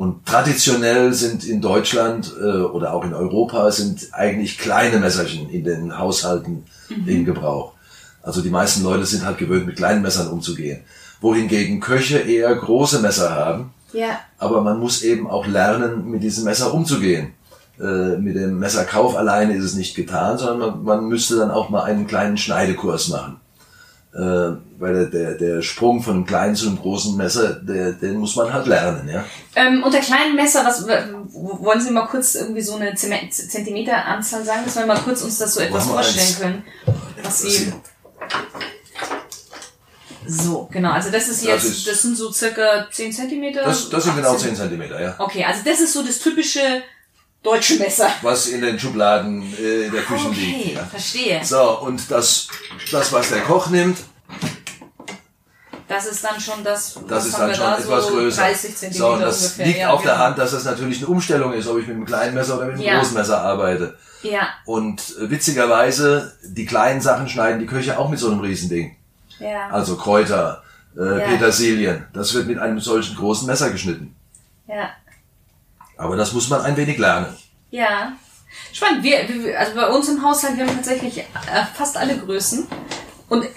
Und 0.00 0.24
traditionell 0.24 1.12
sind 1.12 1.44
in 1.44 1.60
Deutschland 1.60 2.32
äh, 2.40 2.62
oder 2.62 2.94
auch 2.94 3.04
in 3.04 3.12
Europa 3.12 3.70
sind 3.70 4.08
eigentlich 4.12 4.56
kleine 4.56 4.98
Messerchen 4.98 5.50
in 5.50 5.62
den 5.62 5.98
Haushalten 5.98 6.64
in 7.04 7.26
Gebrauch. 7.26 7.74
Also 8.22 8.40
die 8.40 8.48
meisten 8.48 8.82
Leute 8.82 9.04
sind 9.04 9.26
halt 9.26 9.36
gewöhnt, 9.36 9.66
mit 9.66 9.76
kleinen 9.76 10.00
Messern 10.00 10.28
umzugehen. 10.28 10.84
Wohingegen 11.20 11.80
Köche 11.80 12.16
eher 12.16 12.56
große 12.56 13.00
Messer 13.00 13.34
haben. 13.34 13.74
Ja. 13.92 14.20
Aber 14.38 14.62
man 14.62 14.80
muss 14.80 15.02
eben 15.02 15.28
auch 15.28 15.46
lernen, 15.46 16.10
mit 16.10 16.22
diesem 16.22 16.44
Messer 16.44 16.72
umzugehen. 16.72 17.34
Äh, 17.78 18.16
mit 18.16 18.36
dem 18.36 18.58
Messerkauf 18.58 19.14
alleine 19.18 19.54
ist 19.54 19.64
es 19.64 19.74
nicht 19.74 19.94
getan, 19.94 20.38
sondern 20.38 20.58
man, 20.60 20.82
man 20.82 21.08
müsste 21.08 21.36
dann 21.36 21.50
auch 21.50 21.68
mal 21.68 21.82
einen 21.82 22.06
kleinen 22.06 22.38
Schneidekurs 22.38 23.08
machen. 23.08 23.38
Äh, 24.12 24.56
weil 24.78 25.08
der, 25.08 25.34
der, 25.34 25.62
Sprung 25.62 26.02
von 26.02 26.14
einem 26.14 26.26
kleinen 26.26 26.56
zu 26.56 26.66
einem 26.66 26.78
großen 26.80 27.16
Messer, 27.16 27.54
der, 27.54 27.92
den 27.92 28.16
muss 28.16 28.34
man 28.34 28.52
halt 28.52 28.66
lernen, 28.66 29.08
ja. 29.08 29.24
Ähm, 29.54 29.84
unter 29.84 30.00
kleinen 30.00 30.34
Messer, 30.34 30.64
was 30.66 30.84
wollen 30.84 31.80
Sie 31.80 31.92
mal 31.92 32.06
kurz 32.06 32.34
irgendwie 32.34 32.60
so 32.60 32.74
eine 32.74 32.92
Zentimeteranzahl 32.96 34.44
sagen, 34.44 34.62
dass 34.64 34.74
wir 34.76 34.86
mal 34.86 34.98
kurz 34.98 35.22
uns 35.22 35.38
das 35.38 35.54
so 35.54 35.60
etwas 35.60 35.86
vorstellen 35.86 36.26
eins. 36.26 36.40
können? 36.40 36.64
Was 37.22 37.42
Das 37.42 37.42
Sie 37.42 37.72
so, 40.26 40.68
genau, 40.70 40.90
also 40.92 41.10
das 41.10 41.28
ist 41.28 41.42
Das 41.42 41.48
jetzt, 41.48 41.64
ist- 41.64 41.86
das 41.86 42.02
sind 42.02 42.16
so 42.16 42.30
circa 42.32 42.88
10 42.90 43.12
Zentimeter. 43.12 43.62
Das, 43.62 43.88
das 43.90 44.04
sind 44.04 44.16
genau 44.16 44.32
18. 44.34 44.48
10 44.50 44.56
Zentimeter, 44.56 45.00
ja. 45.00 45.14
Okay, 45.18 45.44
also 45.44 45.60
das 45.64 45.80
ist 45.80 45.92
so 45.92 46.02
das 46.02 46.18
typische 46.18 46.60
deutsche 47.42 47.76
Messer. 47.78 48.08
Was 48.22 48.46
in 48.48 48.60
den 48.60 48.78
Schubladen 48.78 49.42
äh, 49.54 49.88
der 49.90 50.02
Küchen 50.02 50.28
Okay, 50.28 50.40
liegt. 50.64 50.76
Ja. 50.76 50.84
verstehe. 50.84 51.44
So, 51.44 51.80
und 51.80 52.10
das, 52.10 52.48
das, 52.90 53.12
was 53.12 53.28
der 53.30 53.40
Koch 53.42 53.68
nimmt, 53.68 53.98
Das 55.88 56.06
ist 56.06 56.22
dann 56.22 56.40
schon 56.40 56.62
das, 56.62 56.94
das 56.94 57.02
was 57.08 57.26
ist 57.26 57.38
dann 57.38 57.54
schon 57.54 57.64
da, 57.64 57.78
etwas 57.78 58.04
so 58.06 58.10
größer. 58.12 58.42
30 58.42 58.76
Zentimeter 58.76 58.98
so, 59.08 59.12
und 59.14 59.20
das 59.20 59.42
ungefähr. 59.42 59.66
liegt 59.66 59.78
ja, 59.78 59.90
auf 59.90 60.02
der 60.02 60.12
genau. 60.12 60.24
Hand, 60.24 60.38
dass 60.38 60.50
das 60.52 60.64
natürlich 60.64 60.98
eine 60.98 61.06
Umstellung 61.08 61.52
ist, 61.52 61.66
ob 61.66 61.78
ich 61.78 61.86
mit 61.86 61.96
einem 61.96 62.06
kleinen 62.06 62.34
Messer 62.34 62.56
oder 62.56 62.66
mit 62.66 62.74
einem 62.76 62.82
Ja. 62.84 62.98
großen 62.98 63.14
Messer 63.14 63.40
arbeite. 63.42 63.96
Ja, 64.22 64.48
Und 64.66 65.00
äh, 65.18 65.30
witzigerweise, 65.30 66.36
die 66.44 66.66
kleinen 66.66 67.00
Sachen 67.00 67.28
schneiden 67.28 67.58
die 67.58 67.66
Köche 67.66 67.98
auch 67.98 68.08
mit 68.10 68.18
so 68.18 68.30
einem 68.30 68.40
Riesending. 68.40 68.94
ja, 69.38 69.68
Also 69.70 69.96
Kräuter, 69.96 70.62
äh. 70.94 71.20
Petersilien. 71.28 72.06
Das 72.12 72.34
wird 72.34 72.46
mit 72.46 72.58
einem 72.58 72.78
solchen 72.80 73.16
großen 73.16 73.46
Messer 73.46 73.70
geschnitten. 73.70 74.14
ja. 74.68 74.90
Aber 76.00 76.16
das 76.16 76.32
muss 76.32 76.48
man 76.48 76.62
ein 76.62 76.76
wenig 76.76 76.96
lernen. 76.98 77.36
Ja. 77.70 78.12
Spannend. 78.72 79.02
Wir, 79.02 79.58
also 79.58 79.74
bei 79.74 79.86
uns 79.88 80.08
im 80.08 80.22
Haushalt, 80.24 80.56
wir 80.56 80.66
haben 80.66 80.74
tatsächlich 80.74 81.18
äh, 81.18 81.24
fast 81.76 81.96
alle 81.96 82.16
Größen. 82.16 82.66
Und, 83.28 83.44
äh, 83.44 83.48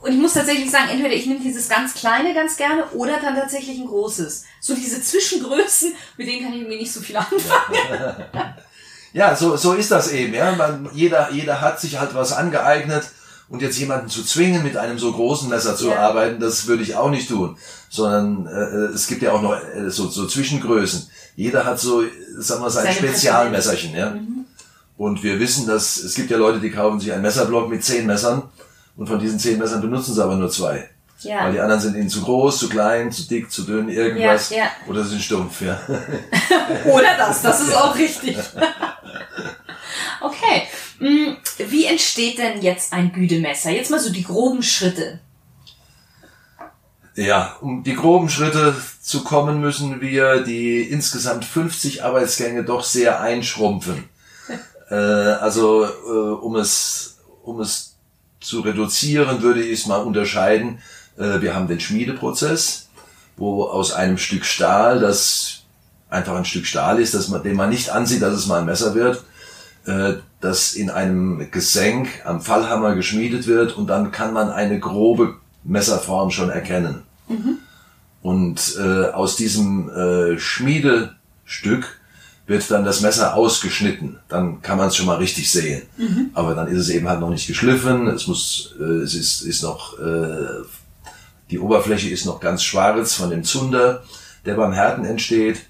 und 0.00 0.10
ich 0.10 0.18
muss 0.18 0.32
tatsächlich 0.32 0.70
sagen, 0.70 0.88
entweder 0.90 1.14
ich 1.14 1.26
nehme 1.26 1.40
dieses 1.40 1.68
ganz 1.68 1.94
kleine 1.94 2.34
ganz 2.34 2.56
gerne 2.56 2.84
oder 2.92 3.20
dann 3.20 3.36
tatsächlich 3.36 3.78
ein 3.78 3.86
großes. 3.86 4.44
So 4.60 4.74
diese 4.74 5.02
Zwischengrößen, 5.02 5.94
mit 6.16 6.26
denen 6.26 6.42
kann 6.42 6.54
ich 6.54 6.60
irgendwie 6.60 6.78
nicht 6.78 6.92
so 6.92 7.00
viel 7.00 7.16
anfangen. 7.16 8.24
Ja, 9.12 9.34
so, 9.34 9.56
so 9.56 9.72
ist 9.72 9.90
das 9.90 10.12
eben. 10.12 10.34
Ja, 10.34 10.52
man, 10.52 10.88
jeder, 10.94 11.32
jeder 11.32 11.60
hat 11.60 11.80
sich 11.80 11.98
halt 11.98 12.14
was 12.14 12.32
angeeignet 12.32 13.10
und 13.50 13.60
jetzt 13.62 13.78
jemanden 13.78 14.08
zu 14.08 14.24
zwingen, 14.24 14.62
mit 14.62 14.76
einem 14.76 14.98
so 14.98 15.12
großen 15.12 15.48
Messer 15.48 15.76
zu 15.76 15.88
Ja. 15.88 15.98
arbeiten, 16.08 16.40
das 16.40 16.66
würde 16.66 16.82
ich 16.84 16.94
auch 16.94 17.10
nicht 17.10 17.28
tun. 17.28 17.56
Sondern 17.90 18.46
äh, 18.46 18.94
es 18.94 19.08
gibt 19.08 19.22
ja 19.22 19.32
auch 19.32 19.42
noch 19.42 19.52
äh, 19.54 19.90
so, 19.90 20.08
so 20.08 20.26
Zwischengrößen. 20.26 21.08
Jeder 21.36 21.64
hat 21.64 21.78
so, 21.80 22.02
sagen 22.38 22.62
wir, 22.62 22.70
sein 22.70 22.84
Seine 22.84 22.96
Spezialmesserchen. 22.96 23.94
Ja? 23.94 24.14
Und 24.96 25.22
wir 25.22 25.40
wissen, 25.40 25.66
dass 25.66 25.96
es 25.96 26.14
gibt 26.14 26.30
ja 26.30 26.36
Leute, 26.36 26.60
die 26.60 26.70
kaufen 26.70 27.00
sich 27.00 27.12
einen 27.12 27.22
Messerblock 27.22 27.68
mit 27.68 27.84
zehn 27.84 28.06
Messern 28.06 28.42
und 28.96 29.08
von 29.08 29.18
diesen 29.18 29.38
zehn 29.38 29.58
Messern 29.58 29.80
benutzen 29.80 30.14
sie 30.14 30.22
aber 30.22 30.36
nur 30.36 30.50
zwei. 30.50 30.88
Ja. 31.22 31.44
Weil 31.44 31.52
die 31.52 31.60
anderen 31.60 31.80
sind 31.80 31.96
ihnen 31.96 32.08
zu 32.08 32.22
groß, 32.22 32.58
zu 32.58 32.68
klein, 32.68 33.10
zu 33.10 33.26
dick, 33.28 33.50
zu 33.50 33.62
dünn, 33.62 33.88
irgendwas. 33.88 34.50
Ja, 34.50 34.56
ja. 34.58 34.70
Oder 34.86 35.04
sind 35.04 35.20
stumpf, 35.20 35.60
ja. 35.60 35.78
Oder 36.86 37.16
das, 37.18 37.42
das 37.42 37.60
ist 37.62 37.74
auch 37.76 37.96
richtig. 37.96 38.36
Okay. 40.22 40.68
Wie 41.68 41.86
entsteht 41.86 42.38
denn 42.38 42.62
jetzt 42.62 42.92
ein 42.92 43.12
Güdemesser? 43.12 43.70
Jetzt 43.70 43.90
mal 43.90 44.00
so 44.00 44.10
die 44.10 44.24
groben 44.24 44.62
Schritte. 44.62 45.20
Ja, 47.16 47.56
um 47.60 47.82
die 47.82 47.94
groben 47.94 48.28
Schritte 48.28 48.74
zu 49.02 49.24
kommen, 49.24 49.60
müssen 49.60 50.00
wir 50.00 50.42
die 50.42 50.80
insgesamt 50.82 51.44
50 51.44 52.04
Arbeitsgänge 52.04 52.64
doch 52.64 52.84
sehr 52.84 53.20
einschrumpfen. 53.20 54.08
äh, 54.90 54.94
also 54.94 55.84
äh, 55.84 56.34
um 56.40 56.56
es 56.56 57.18
um 57.42 57.60
es 57.60 57.96
zu 58.40 58.60
reduzieren, 58.60 59.42
würde 59.42 59.62
ich 59.62 59.80
es 59.80 59.86
mal 59.86 60.02
unterscheiden. 60.02 60.78
Äh, 61.18 61.40
wir 61.40 61.54
haben 61.54 61.68
den 61.68 61.80
Schmiedeprozess, 61.80 62.88
wo 63.36 63.64
aus 63.64 63.92
einem 63.92 64.18
Stück 64.18 64.44
Stahl, 64.44 65.00
das 65.00 65.62
einfach 66.08 66.36
ein 66.36 66.44
Stück 66.44 66.66
Stahl 66.66 67.00
ist, 67.00 67.14
das 67.14 67.28
man, 67.28 67.42
den 67.42 67.56
man 67.56 67.70
nicht 67.70 67.90
ansieht, 67.90 68.22
dass 68.22 68.34
es 68.34 68.46
mal 68.46 68.60
ein 68.60 68.66
Messer 68.66 68.94
wird, 68.94 69.24
äh, 69.86 70.14
das 70.40 70.74
in 70.74 70.90
einem 70.90 71.50
Gesenk 71.50 72.08
am 72.24 72.40
Fallhammer 72.40 72.94
geschmiedet 72.94 73.46
wird 73.46 73.76
und 73.76 73.86
dann 73.88 74.10
kann 74.12 74.32
man 74.32 74.50
eine 74.50 74.78
grobe 74.78 75.36
Messerform 75.64 76.30
schon 76.30 76.50
erkennen. 76.50 77.02
Und 78.22 78.76
äh, 78.78 79.06
aus 79.10 79.36
diesem 79.36 79.90
äh, 79.90 80.38
Schmiedestück 80.38 82.00
wird 82.46 82.70
dann 82.70 82.84
das 82.84 83.00
Messer 83.00 83.34
ausgeschnitten. 83.34 84.18
Dann 84.28 84.60
kann 84.60 84.76
man 84.76 84.88
es 84.88 84.96
schon 84.96 85.06
mal 85.06 85.16
richtig 85.16 85.50
sehen. 85.50 85.82
Aber 86.34 86.54
dann 86.54 86.66
ist 86.68 86.78
es 86.78 86.88
eben 86.90 87.08
halt 87.08 87.20
noch 87.20 87.30
nicht 87.30 87.46
geschliffen. 87.46 88.08
Es 88.08 88.26
muss, 88.26 88.74
äh, 88.80 88.82
es 88.82 89.14
ist, 89.14 89.42
ist 89.42 89.62
noch, 89.62 89.98
äh, 89.98 90.64
die 91.50 91.58
Oberfläche 91.58 92.10
ist 92.10 92.26
noch 92.26 92.40
ganz 92.40 92.62
schwarz 92.62 93.14
von 93.14 93.30
dem 93.30 93.44
Zunder, 93.44 94.02
der 94.44 94.54
beim 94.54 94.72
Härten 94.72 95.04
entsteht. 95.04 95.60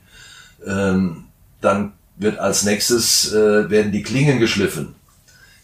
Ähm, 0.67 1.25
dann 1.61 1.93
wird 2.21 2.39
als 2.39 2.65
nächstes 2.65 3.33
äh, 3.33 3.71
werden 3.71 3.93
die 3.93 4.03
Klingen 4.03 4.39
geschliffen. 4.39 4.95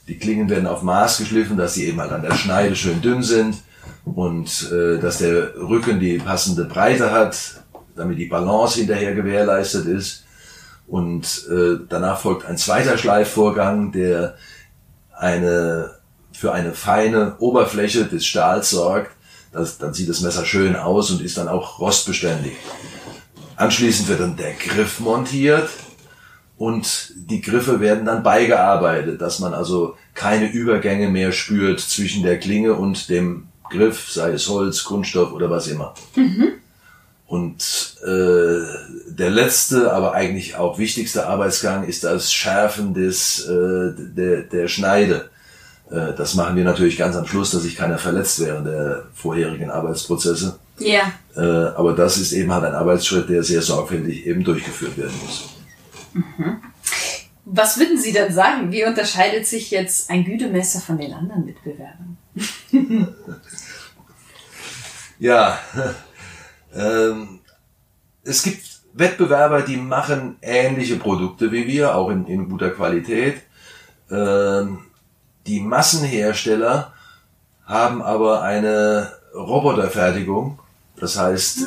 Die 0.08 0.18
Klingen 0.18 0.48
werden 0.48 0.66
auf 0.66 0.82
Maß 0.82 1.18
geschliffen, 1.18 1.56
dass 1.56 1.74
sie 1.74 1.84
eben 1.86 2.00
halt 2.00 2.12
an 2.12 2.22
der 2.22 2.34
Schneide 2.34 2.74
schön 2.74 3.02
dünn 3.02 3.22
sind 3.22 3.56
und 4.04 4.70
äh, 4.72 4.98
dass 4.98 5.18
der 5.18 5.54
Rücken 5.56 6.00
die 6.00 6.18
passende 6.18 6.64
Breite 6.64 7.12
hat, 7.12 7.62
damit 7.94 8.18
die 8.18 8.26
Balance 8.26 8.78
hinterher 8.78 9.14
gewährleistet 9.14 9.86
ist. 9.86 10.24
Und 10.86 11.46
äh, 11.50 11.78
danach 11.88 12.20
folgt 12.20 12.46
ein 12.46 12.56
zweiter 12.56 12.96
Schleifvorgang, 12.96 13.92
der 13.92 14.36
eine 15.12 15.90
für 16.32 16.52
eine 16.52 16.72
feine 16.72 17.36
Oberfläche 17.38 18.04
des 18.04 18.24
Stahls 18.24 18.70
sorgt. 18.70 19.10
Das, 19.52 19.78
dann 19.78 19.92
sieht 19.92 20.08
das 20.08 20.20
Messer 20.20 20.44
schön 20.44 20.76
aus 20.76 21.10
und 21.10 21.22
ist 21.22 21.36
dann 21.36 21.48
auch 21.48 21.80
rostbeständig. 21.80 22.56
Anschließend 23.56 24.08
wird 24.08 24.20
dann 24.20 24.36
der 24.36 24.52
Griff 24.52 25.00
montiert 25.00 25.68
und 26.58 27.12
die 27.16 27.42
Griffe 27.42 27.80
werden 27.80 28.06
dann 28.06 28.22
beigearbeitet, 28.22 29.20
dass 29.20 29.40
man 29.40 29.52
also 29.52 29.96
keine 30.14 30.50
Übergänge 30.50 31.08
mehr 31.08 31.32
spürt 31.32 31.80
zwischen 31.80 32.22
der 32.22 32.38
Klinge 32.38 32.74
und 32.74 33.10
dem 33.10 33.48
Griff, 33.70 34.10
sei 34.10 34.32
es 34.32 34.48
Holz, 34.48 34.84
Kunststoff 34.84 35.32
oder 35.32 35.50
was 35.50 35.66
immer. 35.66 35.94
Und 37.26 37.96
äh, 38.04 39.08
der 39.08 39.30
letzte, 39.30 39.92
aber 39.92 40.14
eigentlich 40.14 40.56
auch 40.56 40.78
wichtigste 40.78 41.26
Arbeitsgang 41.26 41.84
ist 41.84 42.04
das 42.04 42.32
Schärfen 42.32 42.94
des, 42.94 43.46
äh, 43.46 43.92
der, 43.96 44.42
der 44.42 44.68
Schneide. 44.68 45.28
Äh, 45.90 46.14
das 46.16 46.34
machen 46.34 46.56
wir 46.56 46.64
natürlich 46.64 46.96
ganz 46.96 47.16
am 47.16 47.26
Schluss, 47.26 47.50
dass 47.50 47.62
sich 47.62 47.74
keiner 47.74 47.98
verletzt 47.98 48.40
während 48.40 48.68
der 48.68 49.02
vorherigen 49.12 49.70
Arbeitsprozesse. 49.70 50.58
Ja. 50.78 51.12
Äh, 51.34 51.40
aber 51.40 51.94
das 51.94 52.16
ist 52.16 52.32
eben 52.32 52.52
halt 52.52 52.64
ein 52.64 52.74
Arbeitsschritt, 52.74 53.28
der 53.28 53.42
sehr 53.42 53.62
sorgfältig 53.62 54.24
eben 54.24 54.44
durchgeführt 54.44 54.96
werden 54.96 55.14
muss. 55.24 55.55
Was 57.44 57.78
würden 57.78 57.98
Sie 57.98 58.12
denn 58.12 58.32
sagen? 58.32 58.72
Wie 58.72 58.84
unterscheidet 58.84 59.46
sich 59.46 59.70
jetzt 59.70 60.10
ein 60.10 60.24
Gütemesser 60.24 60.80
von 60.80 60.98
den 60.98 61.12
anderen 61.12 61.44
Mitbewerbern? 61.44 62.16
Ja, 65.18 65.58
ähm, 66.74 67.40
es 68.22 68.42
gibt 68.42 68.80
Wettbewerber, 68.92 69.62
die 69.62 69.76
machen 69.76 70.36
ähnliche 70.42 70.96
Produkte 70.96 71.52
wie 71.52 71.66
wir, 71.66 71.94
auch 71.94 72.10
in, 72.10 72.26
in 72.26 72.48
guter 72.48 72.70
Qualität. 72.70 73.42
Ähm, 74.10 74.80
die 75.46 75.60
Massenhersteller 75.60 76.92
haben 77.64 78.02
aber 78.02 78.42
eine 78.42 79.12
Roboterfertigung. 79.34 80.58
Das 80.98 81.18
heißt, 81.18 81.58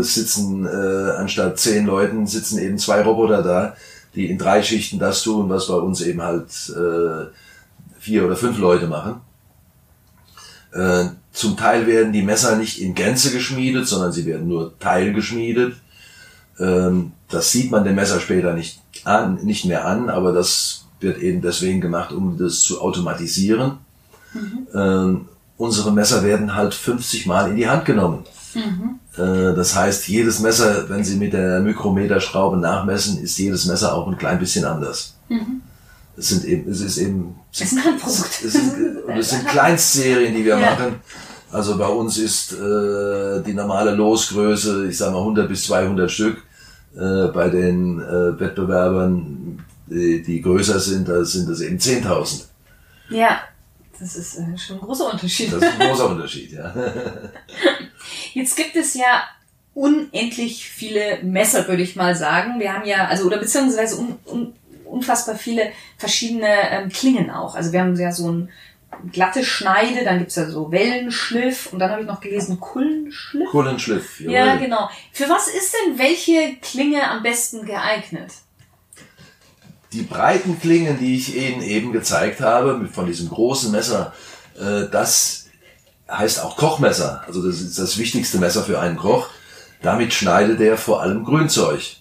es 0.00 0.14
sitzen 0.14 0.66
äh, 0.66 1.10
anstatt 1.16 1.58
zehn 1.58 1.86
Leuten 1.86 2.26
sitzen 2.26 2.58
eben 2.58 2.78
zwei 2.78 3.02
Roboter 3.02 3.42
da, 3.42 3.76
die 4.14 4.28
in 4.28 4.38
drei 4.38 4.62
Schichten 4.62 4.98
das 4.98 5.22
tun, 5.22 5.48
was 5.48 5.68
bei 5.68 5.74
uns 5.74 6.00
eben 6.00 6.20
halt 6.20 6.48
äh, 6.70 7.26
vier 7.98 8.26
oder 8.26 8.36
fünf 8.36 8.58
Leute 8.58 8.88
machen. 8.88 9.20
Äh, 10.72 11.10
zum 11.32 11.56
Teil 11.56 11.86
werden 11.86 12.12
die 12.12 12.22
Messer 12.22 12.56
nicht 12.56 12.80
in 12.80 12.94
Gänze 12.94 13.30
geschmiedet, 13.30 13.86
sondern 13.86 14.12
sie 14.12 14.26
werden 14.26 14.48
nur 14.48 14.76
teilgeschmiedet. 14.78 15.76
Ähm, 16.58 17.12
das 17.28 17.52
sieht 17.52 17.70
man 17.70 17.84
dem 17.84 17.94
Messer 17.94 18.18
später 18.18 18.52
nicht 18.52 18.80
an, 19.04 19.36
nicht 19.44 19.64
mehr 19.64 19.86
an, 19.86 20.10
aber 20.10 20.32
das 20.32 20.86
wird 20.98 21.18
eben 21.18 21.40
deswegen 21.40 21.80
gemacht, 21.80 22.12
um 22.12 22.36
das 22.36 22.60
zu 22.60 22.80
automatisieren. 22.80 23.78
Ähm, 24.74 25.28
unsere 25.56 25.92
Messer 25.92 26.22
werden 26.24 26.54
halt 26.54 26.74
50 26.74 27.26
Mal 27.26 27.50
in 27.50 27.56
die 27.56 27.68
Hand 27.68 27.84
genommen. 27.84 28.24
Äh, 28.56 29.54
das 29.54 29.74
heißt, 29.76 30.08
jedes 30.08 30.40
Messer, 30.40 30.88
wenn 30.88 31.04
Sie 31.04 31.16
mit 31.16 31.32
der 31.32 31.60
Mikrometerschraube 31.60 32.56
nachmessen, 32.56 33.18
ist 33.22 33.38
jedes 33.38 33.66
Messer 33.66 33.94
auch 33.94 34.06
ein 34.08 34.16
klein 34.18 34.38
bisschen 34.38 34.64
anders. 34.64 35.16
Es 36.16 36.28
sind 36.28 36.44
eben, 36.44 36.70
es 36.70 36.80
ist 36.80 36.98
eben, 36.98 37.36
Das 37.50 37.60
ist 37.72 37.78
ein 37.78 37.84
Handprodukt. 37.84 38.42
es 38.44 38.52
sind, 38.52 38.72
es 39.16 39.30
sind 39.30 39.46
Kleinstserien, 39.46 40.34
die 40.34 40.44
wir 40.44 40.58
Ja. 40.58 40.70
machen. 40.70 40.96
Also 41.52 41.76
bei 41.78 41.86
uns 41.88 42.16
ist 42.18 42.52
äh, 42.52 43.42
die 43.42 43.54
normale 43.54 43.92
Losgröße, 43.92 44.86
ich 44.88 44.96
sage 44.98 45.12
mal 45.12 45.18
100 45.20 45.48
bis 45.48 45.64
200 45.64 46.10
Stück. 46.10 46.38
Äh, 46.96 47.28
bei 47.28 47.48
den 47.48 48.00
äh, 48.00 48.38
Wettbewerbern, 48.40 49.64
die, 49.86 50.22
die 50.22 50.40
größer 50.42 50.78
sind, 50.78 51.08
da 51.08 51.24
sind 51.24 51.48
es 51.48 51.60
eben 51.60 51.78
10.000. 51.78 52.44
Ja, 53.10 53.40
das 53.98 54.14
ist 54.16 54.36
äh, 54.38 54.58
schon 54.58 54.76
ein 54.76 54.82
großer 54.82 55.12
Unterschied. 55.12 55.52
Das 55.52 55.62
ist 55.62 55.80
ein 55.80 55.88
großer 55.88 56.10
Unterschied, 56.10 56.52
ja. 56.52 56.72
Jetzt 58.34 58.56
gibt 58.56 58.76
es 58.76 58.94
ja 58.94 59.24
unendlich 59.74 60.68
viele 60.68 61.22
Messer, 61.22 61.66
würde 61.68 61.82
ich 61.82 61.96
mal 61.96 62.14
sagen. 62.14 62.60
Wir 62.60 62.72
haben 62.72 62.86
ja, 62.86 63.06
also 63.06 63.24
oder 63.24 63.38
beziehungsweise 63.38 63.96
un, 63.96 64.18
un, 64.26 64.54
unfassbar 64.84 65.36
viele 65.36 65.70
verschiedene 65.96 66.48
ähm, 66.70 66.88
Klingen 66.88 67.30
auch. 67.30 67.54
Also 67.54 67.72
wir 67.72 67.80
haben 67.80 67.96
ja 67.96 68.12
so 68.12 68.30
ein 68.30 68.50
glatte 69.12 69.44
Schneide, 69.44 70.04
dann 70.04 70.18
gibt's 70.18 70.36
ja 70.36 70.46
so 70.46 70.70
Wellenschliff 70.72 71.72
und 71.72 71.78
dann 71.78 71.90
habe 71.90 72.02
ich 72.02 72.06
noch 72.06 72.20
gelesen 72.20 72.60
Kullenschliff. 72.60 73.48
Kohlenschliff. 73.50 74.20
Ja, 74.20 74.46
jawohl. 74.46 74.64
genau. 74.64 74.90
Für 75.12 75.28
was 75.28 75.48
ist 75.48 75.74
denn 75.74 75.98
welche 75.98 76.56
Klinge 76.60 77.08
am 77.08 77.22
besten 77.22 77.64
geeignet? 77.64 78.32
Die 79.92 80.02
breiten 80.02 80.60
Klingen, 80.60 80.98
die 80.98 81.16
ich 81.16 81.36
Ihnen 81.36 81.62
eben 81.62 81.92
gezeigt 81.92 82.40
habe, 82.40 82.88
von 82.92 83.06
diesem 83.06 83.28
großen 83.28 83.72
Messer, 83.72 84.12
äh, 84.56 84.88
das 84.90 85.39
heißt 86.10 86.42
auch 86.42 86.56
Kochmesser. 86.56 87.22
Also 87.26 87.46
das 87.46 87.60
ist 87.60 87.78
das 87.78 87.98
wichtigste 87.98 88.38
Messer 88.38 88.62
für 88.62 88.80
einen 88.80 88.96
Koch. 88.96 89.28
Damit 89.82 90.12
schneidet 90.12 90.60
er 90.60 90.76
vor 90.76 91.02
allem 91.02 91.24
Grünzeug. 91.24 91.96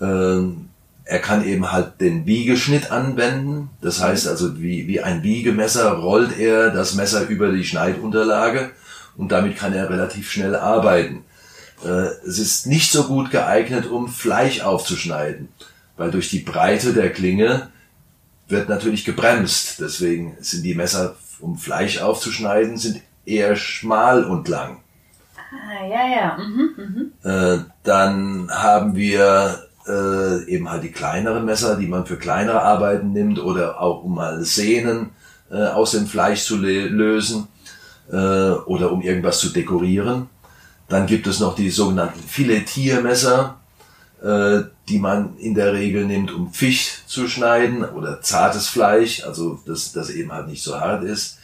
Ähm, 0.00 0.68
er 1.04 1.20
kann 1.20 1.46
eben 1.46 1.72
halt 1.72 2.00
den 2.00 2.24
Biegeschnitt 2.24 2.90
anwenden. 2.90 3.70
Das 3.80 4.02
heißt 4.02 4.28
also, 4.28 4.60
wie, 4.60 4.86
wie 4.86 5.00
ein 5.00 5.22
Biegemesser 5.22 5.92
rollt 5.92 6.38
er 6.38 6.70
das 6.70 6.94
Messer 6.94 7.26
über 7.28 7.50
die 7.50 7.64
Schneidunterlage 7.64 8.70
und 9.16 9.32
damit 9.32 9.56
kann 9.56 9.72
er 9.72 9.88
relativ 9.90 10.30
schnell 10.30 10.54
arbeiten. 10.54 11.24
Äh, 11.84 12.08
es 12.26 12.38
ist 12.38 12.66
nicht 12.66 12.92
so 12.92 13.04
gut 13.04 13.30
geeignet, 13.30 13.86
um 13.86 14.08
Fleisch 14.08 14.60
aufzuschneiden, 14.60 15.48
weil 15.96 16.10
durch 16.10 16.28
die 16.30 16.40
Breite 16.40 16.92
der 16.92 17.12
Klinge 17.12 17.68
wird 18.48 18.68
natürlich 18.68 19.04
gebremst. 19.04 19.80
Deswegen 19.80 20.36
sind 20.40 20.62
die 20.62 20.74
Messer, 20.74 21.16
um 21.40 21.56
Fleisch 21.56 22.00
aufzuschneiden, 22.00 22.76
sind 22.76 23.02
eher 23.24 23.56
schmal 23.56 24.24
und 24.24 24.48
lang. 24.48 24.78
Ah, 25.50 25.86
ja, 25.86 26.08
ja. 26.08 26.38
Mhm. 26.38 27.12
Äh, 27.22 27.64
dann 27.82 28.50
haben 28.50 28.94
wir 28.96 29.62
äh, 29.86 30.44
eben 30.44 30.70
halt 30.70 30.82
die 30.82 30.92
kleineren 30.92 31.44
Messer, 31.44 31.76
die 31.76 31.86
man 31.86 32.06
für 32.06 32.18
kleinere 32.18 32.62
Arbeiten 32.62 33.12
nimmt 33.12 33.38
oder 33.38 33.80
auch 33.80 34.04
um 34.04 34.16
mal 34.16 34.44
Sehnen 34.44 35.10
äh, 35.50 35.64
aus 35.64 35.92
dem 35.92 36.06
Fleisch 36.06 36.44
zu 36.44 36.56
lösen 36.56 37.48
äh, 38.10 38.16
oder 38.16 38.92
um 38.92 39.00
irgendwas 39.00 39.40
zu 39.40 39.50
dekorieren. 39.50 40.28
Dann 40.88 41.06
gibt 41.06 41.26
es 41.26 41.40
noch 41.40 41.54
die 41.54 41.70
sogenannten 41.70 42.20
Filetiermesser, 42.20 43.56
äh, 44.22 44.60
die 44.88 44.98
man 44.98 45.36
in 45.38 45.54
der 45.54 45.72
Regel 45.72 46.06
nimmt, 46.06 46.32
um 46.32 46.52
Fisch 46.52 46.97
zu 47.08 47.26
schneiden 47.26 47.84
oder 47.84 48.20
zartes 48.20 48.68
Fleisch, 48.68 49.24
also 49.24 49.60
das, 49.66 49.92
das 49.92 50.10
eben 50.10 50.30
halt 50.30 50.46
nicht 50.46 50.62
so 50.62 50.78
hart 50.78 51.04
ist. 51.04 51.38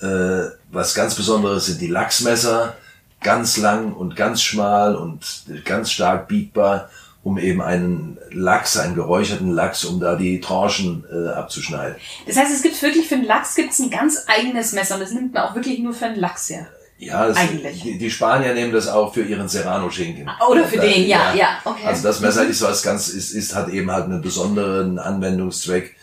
Äh, 0.00 0.50
was 0.70 0.94
ganz 0.94 1.16
Besonderes 1.16 1.66
sind 1.66 1.80
die 1.80 1.88
Lachsmesser, 1.88 2.76
ganz 3.20 3.56
lang 3.56 3.92
und 3.92 4.14
ganz 4.14 4.40
schmal 4.40 4.94
und 4.94 5.44
ganz 5.64 5.90
stark 5.90 6.28
biegbar, 6.28 6.88
um 7.22 7.38
eben 7.38 7.60
einen 7.60 8.18
Lachs, 8.30 8.78
einen 8.78 8.94
geräucherten 8.94 9.50
Lachs, 9.50 9.84
um 9.84 10.00
da 10.00 10.14
die 10.14 10.40
Tranchen 10.40 11.04
äh, 11.12 11.30
abzuschneiden. 11.30 11.96
Das 12.26 12.36
heißt, 12.36 12.54
es 12.54 12.62
gibt 12.62 12.80
wirklich 12.80 13.08
für 13.08 13.16
den 13.16 13.26
Lachs 13.26 13.56
gibt's 13.56 13.80
ein 13.80 13.90
ganz 13.90 14.24
eigenes 14.28 14.72
Messer 14.72 14.94
und 14.94 15.00
das 15.00 15.10
nimmt 15.10 15.34
man 15.34 15.42
auch 15.42 15.54
wirklich 15.56 15.80
nur 15.80 15.92
für 15.92 16.06
den 16.06 16.20
Lachs 16.20 16.48
her. 16.48 16.68
Ja, 17.00 17.26
das, 17.26 17.38
Eigentlich. 17.38 17.80
Die, 17.80 17.96
die 17.96 18.10
Spanier 18.10 18.52
nehmen 18.52 18.72
das 18.72 18.86
auch 18.86 19.14
für 19.14 19.22
ihren 19.22 19.48
Serrano-Schinken. 19.48 20.28
Oder 20.50 20.66
für 20.66 20.76
den, 20.76 21.08
ja, 21.08 21.32
ja, 21.32 21.58
okay. 21.64 21.86
Also 21.86 22.02
das 22.02 22.20
Messer 22.20 22.44
ist 22.44 22.60
was 22.60 22.82
ganz, 22.82 23.08
ist, 23.08 23.32
ist 23.32 23.54
hat 23.54 23.70
eben 23.70 23.90
halt 23.90 24.04
einen 24.04 24.20
besonderen 24.20 24.98
Anwendungszweck. 24.98 25.96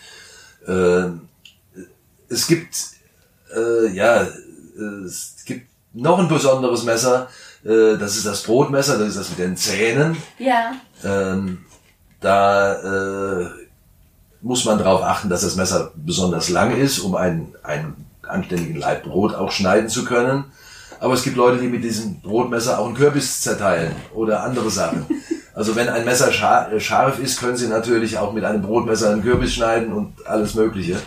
Äh, 0.68 1.04
es 2.30 2.48
gibt, 2.48 2.76
äh, 3.56 3.94
ja, 3.94 4.28
es 5.06 5.36
gibt 5.46 5.68
noch 5.94 6.18
ein 6.18 6.28
besonderes 6.28 6.84
Messer. 6.84 7.30
Äh, 7.64 7.98
das 8.00 8.18
ist 8.18 8.26
das 8.26 8.42
Brotmesser, 8.42 8.98
das 8.98 9.10
ist 9.10 9.18
das 9.18 9.30
mit 9.30 9.38
den 9.38 9.56
Zähnen. 9.56 10.18
Ja. 10.40 10.72
Ähm, 11.04 11.60
da 12.22 13.44
äh, 13.44 13.50
muss 14.42 14.66
man 14.66 14.80
darauf 14.80 15.04
achten, 15.04 15.30
dass 15.30 15.42
das 15.42 15.56
Messer 15.56 15.92
besonders 15.96 16.50
lang 16.50 16.76
ist, 16.76 16.98
um 16.98 17.16
einen, 17.16 17.54
einen 17.62 18.08
anständigen 18.24 18.78
Laib 18.78 19.04
Brot 19.04 19.36
auch 19.36 19.52
schneiden 19.52 19.90
zu 19.90 20.04
können. 20.04 20.46
Aber 21.00 21.14
es 21.14 21.24
gibt 21.24 21.38
Leute, 21.38 21.60
die 21.60 21.68
mit 21.68 21.84
diesem 21.84 22.22
Brotmesser 22.22 22.80
auch 22.80 22.88
einen 22.88 22.96
Kürbis 22.96 23.42
zerteilen 23.42 23.94
oder 24.14 24.44
andere 24.44 24.70
Sachen. 24.70 25.06
Also 25.54 25.76
wenn 25.76 25.90
ein 25.90 26.06
Messer 26.06 26.30
äh, 26.30 26.80
scharf 26.80 27.20
ist, 27.20 27.40
können 27.40 27.58
Sie 27.58 27.68
natürlich 27.68 28.18
auch 28.20 28.32
mit 28.32 28.44
einem 28.44 28.62
Brotmesser 28.62 29.12
einen 29.12 29.24
Kürbis 29.24 29.56
schneiden 29.56 29.92
und 29.92 30.14
alles 30.28 30.54
Mögliche. 30.54 30.98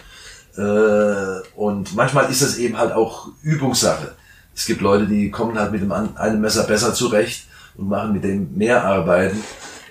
Äh, 0.57 1.49
und 1.57 1.95
manchmal 1.95 2.29
ist 2.31 2.43
es 2.43 2.59
eben 2.59 2.77
halt 2.77 2.93
auch 2.93 3.29
Übungssache. 3.43 4.13
Es 4.55 4.67
gibt 4.67 4.81
Leute, 4.81 5.07
die 5.07 5.31
kommen 5.31 5.59
halt 5.59 5.73
mit 5.73 5.89
einem 5.91 6.41
Messer 6.41 6.65
besser 6.65 6.93
zurecht 6.95 7.47
und 7.77 7.89
machen 7.89 8.13
mit 8.13 8.25
dem 8.25 8.57
mehr 8.57 8.85
Arbeiten. 8.85 9.43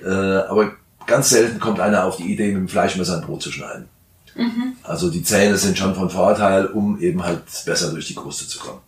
Äh, 0.05 0.09
aber 0.09 0.73
ganz 1.05 1.29
selten 1.29 1.59
kommt 1.59 1.79
einer 1.79 2.03
auf 2.03 2.17
die 2.17 2.31
Idee, 2.31 2.47
mit 2.47 2.57
dem 2.57 2.67
Fleischmesser 2.67 3.15
ein 3.15 3.21
Brot 3.21 3.41
zu 3.41 3.51
schneiden. 3.51 3.87
Also 4.83 5.09
die 5.09 5.23
Zähne 5.23 5.57
sind 5.57 5.77
schon 5.77 5.95
von 5.95 6.09
Vorteil, 6.09 6.67
um 6.67 6.99
eben 6.99 7.23
halt 7.23 7.43
besser 7.65 7.91
durch 7.91 8.07
die 8.07 8.15
Kruste 8.15 8.47
zu 8.47 8.59
kommen. 8.59 8.81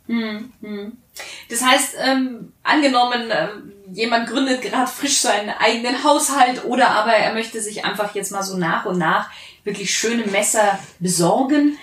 Das 1.49 1.61
heißt, 1.61 1.95
ähm, 1.99 2.53
angenommen, 2.63 3.29
ähm, 3.29 3.73
jemand 3.93 4.29
gründet 4.29 4.61
gerade 4.61 4.89
frisch 4.89 5.19
seinen 5.19 5.49
eigenen 5.49 6.03
Haushalt 6.03 6.65
oder 6.65 6.89
aber 6.91 7.11
er 7.11 7.33
möchte 7.33 7.61
sich 7.61 7.83
einfach 7.85 8.15
jetzt 8.15 8.31
mal 8.31 8.43
so 8.43 8.57
nach 8.57 8.85
und 8.85 8.97
nach 8.97 9.29
wirklich 9.63 9.93
schöne 9.93 10.25
Messer 10.25 10.79
besorgen. 10.99 11.77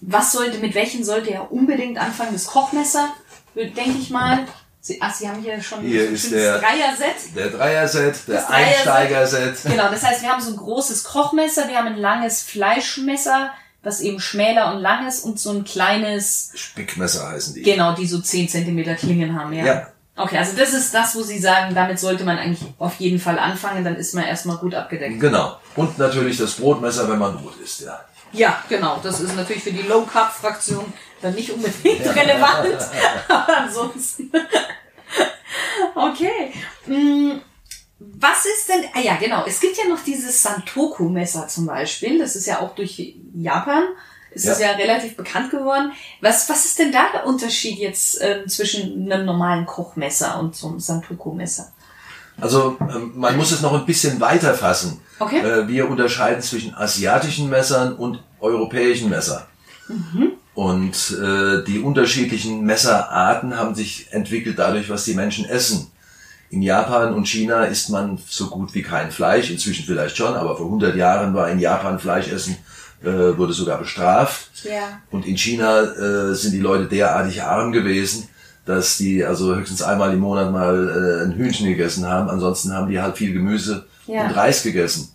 Was 0.00 0.32
sollte, 0.32 0.58
mit 0.58 0.74
welchen 0.74 1.04
sollte 1.04 1.30
er 1.30 1.52
unbedingt 1.52 1.98
anfangen? 1.98 2.32
Das 2.32 2.46
Kochmesser, 2.46 3.08
denke 3.54 3.98
ich 4.00 4.10
mal. 4.10 4.46
Sie, 4.88 4.98
ach, 5.00 5.14
Sie 5.14 5.28
haben 5.28 5.40
hier 5.42 5.60
schon 5.62 5.82
Hier 5.82 6.16
so 6.16 6.28
ein 6.28 6.32
der- 6.32 6.58
Dreier-Set. 6.58 7.36
Der 7.36 7.48
Dreier-Set, 7.50 8.14
der. 8.26 8.50
Einsteiger-Set. 8.50 9.54
Genau, 9.64 9.90
das 9.90 10.02
heißt, 10.02 10.22
wir 10.22 10.30
haben 10.30 10.40
so 10.42 10.50
ein 10.50 10.56
großes 10.56 11.04
Kochmesser, 11.04 11.68
wir 11.68 11.76
haben 11.76 11.88
ein 11.88 11.98
langes 11.98 12.42
Fleischmesser, 12.42 13.50
was 13.82 14.00
eben 14.00 14.18
schmäler 14.18 14.74
und 14.74 14.80
lang 14.80 15.06
ist 15.06 15.24
und 15.24 15.38
so 15.38 15.50
ein 15.50 15.64
kleines 15.64 16.50
Spickmesser 16.54 17.28
heißen 17.28 17.54
die. 17.54 17.62
Genau, 17.62 17.94
die 17.94 18.06
so 18.06 18.18
10 18.20 18.48
Zentimeter 18.48 18.94
Klingen 18.94 19.38
haben, 19.38 19.52
ja. 19.52 19.64
Ja. 19.64 19.86
Okay, 20.16 20.38
also 20.38 20.56
das 20.56 20.72
ist 20.72 20.92
das, 20.92 21.14
wo 21.14 21.22
Sie 21.22 21.38
sagen, 21.38 21.74
damit 21.76 22.00
sollte 22.00 22.24
man 22.24 22.38
eigentlich 22.38 22.62
auf 22.78 22.96
jeden 22.96 23.20
Fall 23.20 23.38
anfangen, 23.38 23.84
dann 23.84 23.94
ist 23.94 24.14
man 24.14 24.24
erstmal 24.24 24.56
gut 24.56 24.74
abgedeckt. 24.74 25.20
Genau. 25.20 25.58
Und 25.76 25.96
natürlich 25.98 26.38
das 26.38 26.54
Brotmesser, 26.54 27.08
wenn 27.08 27.18
man 27.18 27.36
Brot 27.36 27.54
isst, 27.62 27.82
ja. 27.82 28.00
Ja, 28.32 28.62
genau. 28.68 28.98
Das 29.02 29.20
ist 29.20 29.36
natürlich 29.36 29.62
für 29.62 29.70
die 29.72 29.82
Low 29.82 30.02
Carb 30.02 30.32
Fraktion 30.32 30.92
dann 31.22 31.34
nicht 31.34 31.50
unbedingt 31.50 32.00
relevant, 32.06 32.78
aber 33.28 33.56
ansonsten. 33.58 34.30
okay. 35.94 36.52
Mm, 36.86 37.38
Was 37.98 38.44
ist 38.46 38.68
denn, 38.68 38.84
ah 38.94 39.00
ja, 39.00 39.16
genau, 39.16 39.44
es 39.46 39.60
gibt 39.60 39.76
ja 39.76 39.84
noch 39.88 40.02
dieses 40.04 40.42
Santoku-Messer 40.42 41.48
zum 41.48 41.66
Beispiel, 41.66 42.18
das 42.18 42.36
ist 42.36 42.46
ja 42.46 42.60
auch 42.60 42.74
durch 42.74 43.16
Japan, 43.34 43.84
ist 44.30 44.44
Ja. 44.44 44.50
das 44.52 44.60
ja 44.60 44.70
relativ 44.72 45.16
bekannt 45.16 45.50
geworden. 45.50 45.92
Was, 46.20 46.48
was 46.48 46.64
ist 46.64 46.78
denn 46.78 46.92
da 46.92 47.10
der 47.12 47.26
Unterschied 47.26 47.78
jetzt 47.78 48.18
ähm, 48.20 48.46
zwischen 48.48 49.10
einem 49.10 49.24
normalen 49.26 49.66
Kochmesser 49.66 50.38
und 50.38 50.54
so 50.54 50.68
einem 50.68 50.80
Santoku-Messer? 50.80 51.72
Also 52.40 52.76
ähm, 52.80 53.12
man 53.16 53.36
muss 53.36 53.50
es 53.50 53.62
noch 53.62 53.72
ein 53.74 53.84
bisschen 53.86 54.20
weiter 54.20 54.54
fassen. 54.54 55.00
Okay. 55.18 55.40
Äh, 55.40 55.66
Wir 55.66 55.88
unterscheiden 55.90 56.40
zwischen 56.40 56.72
asiatischen 56.74 57.48
Messern 57.50 57.96
und 57.96 58.22
europäischen 58.38 59.08
Messern. 59.10 59.42
Und 60.58 61.16
äh, 61.22 61.62
die 61.62 61.78
unterschiedlichen 61.78 62.64
Messerarten 62.64 63.56
haben 63.56 63.76
sich 63.76 64.08
entwickelt 64.10 64.58
dadurch, 64.58 64.90
was 64.90 65.04
die 65.04 65.14
Menschen 65.14 65.44
essen. 65.44 65.86
In 66.50 66.62
Japan 66.62 67.14
und 67.14 67.28
China 67.28 67.62
isst 67.66 67.90
man 67.90 68.18
so 68.28 68.48
gut 68.48 68.74
wie 68.74 68.82
kein 68.82 69.12
Fleisch, 69.12 69.52
inzwischen 69.52 69.84
vielleicht 69.84 70.16
schon, 70.16 70.34
aber 70.34 70.56
vor 70.56 70.66
100 70.66 70.96
Jahren 70.96 71.32
war 71.32 71.48
in 71.48 71.60
Japan 71.60 72.00
Fleischessen, 72.00 72.56
äh, 73.04 73.06
wurde 73.38 73.52
sogar 73.52 73.78
bestraft. 73.78 74.50
Ja. 74.64 75.00
Und 75.12 75.26
in 75.26 75.38
China 75.38 75.80
äh, 75.80 76.34
sind 76.34 76.50
die 76.50 76.58
Leute 76.58 76.86
derartig 76.86 77.40
arm 77.40 77.70
gewesen, 77.70 78.28
dass 78.64 78.96
die 78.96 79.24
also 79.24 79.54
höchstens 79.54 79.80
einmal 79.82 80.12
im 80.12 80.18
Monat 80.18 80.50
mal 80.50 80.74
äh, 80.88 81.24
ein 81.24 81.36
Hühnchen 81.36 81.68
gegessen 81.68 82.04
haben. 82.04 82.28
Ansonsten 82.28 82.72
haben 82.72 82.90
die 82.90 83.00
halt 83.00 83.16
viel 83.16 83.32
Gemüse 83.32 83.86
Ja. 84.08 84.24
und 84.26 84.32
Reis 84.34 84.64
gegessen. 84.64 85.08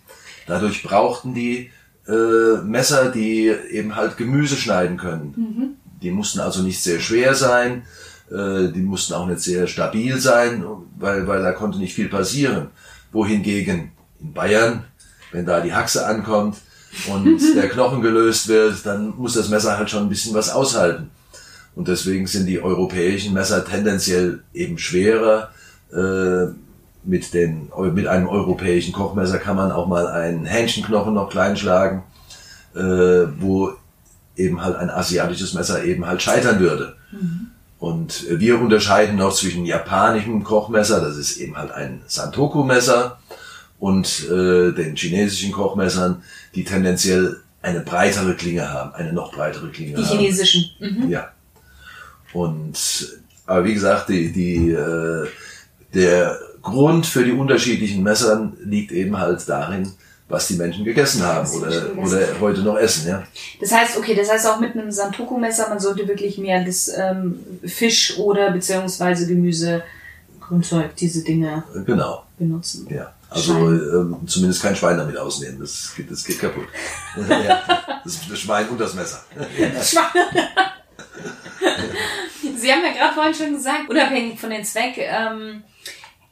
Dadurch 0.48 0.84
brauchten 0.84 1.34
die 1.34 1.70
äh, 2.08 2.62
Messer, 2.64 3.12
die 3.12 3.48
eben 3.48 3.96
halt 3.96 4.18
Gemüse 4.18 4.56
schneiden 4.56 4.98
können. 4.98 5.34
Die 6.02 6.12
mussten 6.12 6.40
also 6.40 6.62
nicht 6.62 6.82
sehr 6.82 7.00
schwer 7.00 7.34
sein, 7.34 7.84
äh, 8.30 8.72
die 8.72 8.82
mussten 8.82 9.14
auch 9.14 9.28
nicht 9.28 9.42
sehr 9.42 9.68
stabil 9.68 10.20
sein, 10.20 10.66
weil, 10.98 11.28
weil 11.28 11.42
da 11.42 11.52
konnte 11.52 11.78
nicht 11.78 11.94
viel 11.94 12.10
passieren. 12.10 12.68
Wohingegen 13.12 13.92
in 14.20 14.34
Bayern, 14.34 14.86
wenn 15.32 15.46
da 15.46 15.62
die 15.62 15.74
Haxe 15.74 16.06
ankommt 16.06 16.58
und 17.08 17.40
der 17.56 17.70
Knochen 17.70 18.02
gelöst 18.02 18.48
wird, 18.48 18.86
dann 18.86 19.16
muss 19.18 19.36
das 19.36 19.50
Messer 19.50 19.78
halt 19.78 19.90
schon 19.90 20.04
ein 20.04 20.10
bisschen 20.10 20.34
was 20.34 20.50
aushalten. 20.50 21.10
Und 21.76 21.88
deswegen 21.88 22.28
sind 22.28 22.46
die 22.46 22.62
europäischen 22.62 23.34
Messer 23.34 23.66
tendenziell 23.66 24.44
eben 24.54 24.78
schwerer. 24.78 25.52
Äh, 25.92 26.54
mit, 27.04 27.34
den, 27.34 27.72
mit 27.94 28.08
einem 28.08 28.28
europäischen 28.28 28.94
Kochmesser 28.94 29.38
kann 29.38 29.56
man 29.56 29.72
auch 29.72 29.88
mal 29.88 30.08
einen 30.08 30.46
Hähnchenknochen 30.46 31.14
noch 31.14 31.30
klein 31.30 31.58
schlagen, 31.58 32.04
äh, 32.76 32.80
wo 33.40 33.74
eben 34.36 34.62
halt 34.64 34.76
ein 34.78 34.90
asiatisches 34.90 35.54
Messer 35.54 35.84
eben 35.84 36.06
halt 36.06 36.22
scheitern 36.22 36.60
würde. 36.60 36.96
Mhm. 37.12 37.48
Und 37.80 38.26
wir 38.30 38.60
unterscheiden 38.60 39.18
noch 39.18 39.34
zwischen 39.34 39.66
japanischem 39.66 40.44
Kochmesser, 40.44 41.02
das 41.02 41.18
ist 41.18 41.38
eben 41.38 41.58
halt 41.58 41.72
ein 41.72 42.02
Santoku-Messer, 42.08 43.20
und 43.80 44.30
äh, 44.30 44.72
den 44.72 44.96
chinesischen 44.96 45.52
Kochmessern, 45.52 46.24
die 46.56 46.64
tendenziell 46.64 47.42
eine 47.62 47.82
breitere 47.82 48.34
Klinge 48.36 48.72
haben, 48.72 48.94
eine 48.94 49.12
noch 49.12 49.34
breitere 49.34 49.70
Klinge 49.72 49.98
Die 49.98 50.06
haben. 50.06 50.18
chinesischen. 50.18 50.70
Mhm. 50.80 51.10
Ja. 51.10 51.32
Und 52.32 52.78
aber 53.46 53.66
wie 53.66 53.74
gesagt, 53.74 54.08
die, 54.10 54.32
die, 54.32 54.72
äh, 54.72 55.28
der 55.94 56.40
Grund 56.64 57.06
für 57.06 57.24
die 57.24 57.32
unterschiedlichen 57.34 58.02
Messern 58.04 58.58
liegt 58.64 58.92
eben 58.92 59.20
halt 59.20 59.48
darin, 59.48 59.92
was 60.30 60.48
die 60.48 60.56
Menschen 60.56 60.84
gegessen 60.86 61.22
haben 61.22 61.48
oder, 61.52 61.68
Menschen 61.68 61.98
oder 61.98 62.18
gegessen 62.20 62.42
heute 62.42 62.62
noch 62.62 62.78
essen. 62.78 63.08
Ja. 63.10 63.24
Das 63.60 63.72
heißt, 63.72 63.98
okay, 63.98 64.16
das 64.16 64.32
heißt 64.32 64.48
auch 64.48 64.60
mit 64.60 64.74
einem 64.74 64.90
Santoku-Messer, 64.92 65.70
man 65.70 65.80
sollte 65.80 66.08
wirklich 66.08 66.38
mehr 66.38 66.64
das 66.64 66.90
ähm, 66.98 67.40
Fisch 67.66 68.18
oder 68.18 68.52
beziehungsweise 68.52 69.28
Gemüse, 69.28 69.84
Grünzeug, 70.40 70.96
diese 70.96 71.24
Dinge 71.24 71.64
Genau. 71.86 72.24
benutzen. 72.40 72.88
Ja. 72.90 73.14
Also 73.30 73.54
Schwein. 73.54 73.82
ähm, 73.94 74.28
zumindest 74.28 74.62
kein 74.62 74.76
Schwein 74.76 74.98
damit 74.98 75.18
ausnehmen, 75.18 75.60
das 75.60 75.94
geht, 75.96 76.10
das 76.12 76.24
geht 76.24 76.40
kaputt. 76.40 76.66
ja, 77.30 77.62
das, 78.04 78.20
das 78.30 78.40
Schwein 78.40 78.70
und 78.70 78.80
das 78.80 78.94
Messer. 78.94 79.24
Sie 82.58 82.72
haben 82.72 82.82
ja 82.84 82.92
gerade 82.94 83.14
vorhin 83.14 83.34
schon 83.34 83.54
gesagt, 83.54 83.90
unabhängig 83.90 84.40
von 84.40 84.50
den 84.52 84.64
Zweck, 84.64 84.98
ähm, 84.98 85.64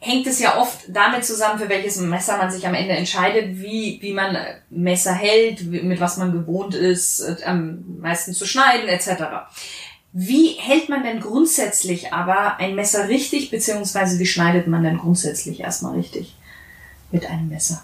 hängt 0.01 0.25
es 0.25 0.39
ja 0.39 0.57
oft 0.57 0.79
damit 0.87 1.23
zusammen, 1.23 1.59
für 1.59 1.69
welches 1.69 1.97
Messer 1.97 2.37
man 2.37 2.51
sich 2.51 2.65
am 2.65 2.73
Ende 2.73 2.95
entscheidet, 2.95 3.61
wie, 3.61 3.99
wie 4.01 4.13
man 4.13 4.35
äh, 4.35 4.55
Messer 4.71 5.13
hält, 5.13 5.63
mit 5.63 5.99
was 5.99 6.17
man 6.17 6.33
gewohnt 6.33 6.73
ist, 6.73 7.21
äh, 7.21 7.35
am 7.45 7.99
meisten 8.01 8.33
zu 8.33 8.47
schneiden, 8.47 8.89
etc. 8.89 9.23
Wie 10.11 10.55
hält 10.57 10.89
man 10.89 11.03
denn 11.03 11.21
grundsätzlich 11.21 12.11
aber 12.11 12.57
ein 12.57 12.73
Messer 12.75 13.07
richtig, 13.09 13.51
beziehungsweise 13.51 14.17
wie 14.17 14.25
schneidet 14.25 14.67
man 14.67 14.83
denn 14.83 14.97
grundsätzlich 14.97 15.59
erstmal 15.59 15.95
richtig 15.95 16.35
mit 17.11 17.27
einem 17.27 17.47
Messer? 17.47 17.83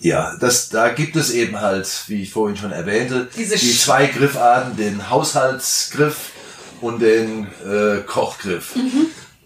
Ja, 0.00 0.36
das, 0.40 0.70
da 0.70 0.88
gibt 0.88 1.16
es 1.16 1.30
eben 1.30 1.60
halt, 1.60 2.04
wie 2.06 2.22
ich 2.22 2.30
vorhin 2.30 2.56
schon 2.56 2.72
erwähnte, 2.72 3.28
Diese 3.36 3.56
die 3.56 3.76
zwei 3.76 4.06
Griffarten, 4.06 4.76
den 4.76 5.10
Haushaltsgriff 5.10 6.30
und 6.80 7.00
den 7.00 7.46
äh, 7.66 8.00
Kochgriff. 8.06 8.74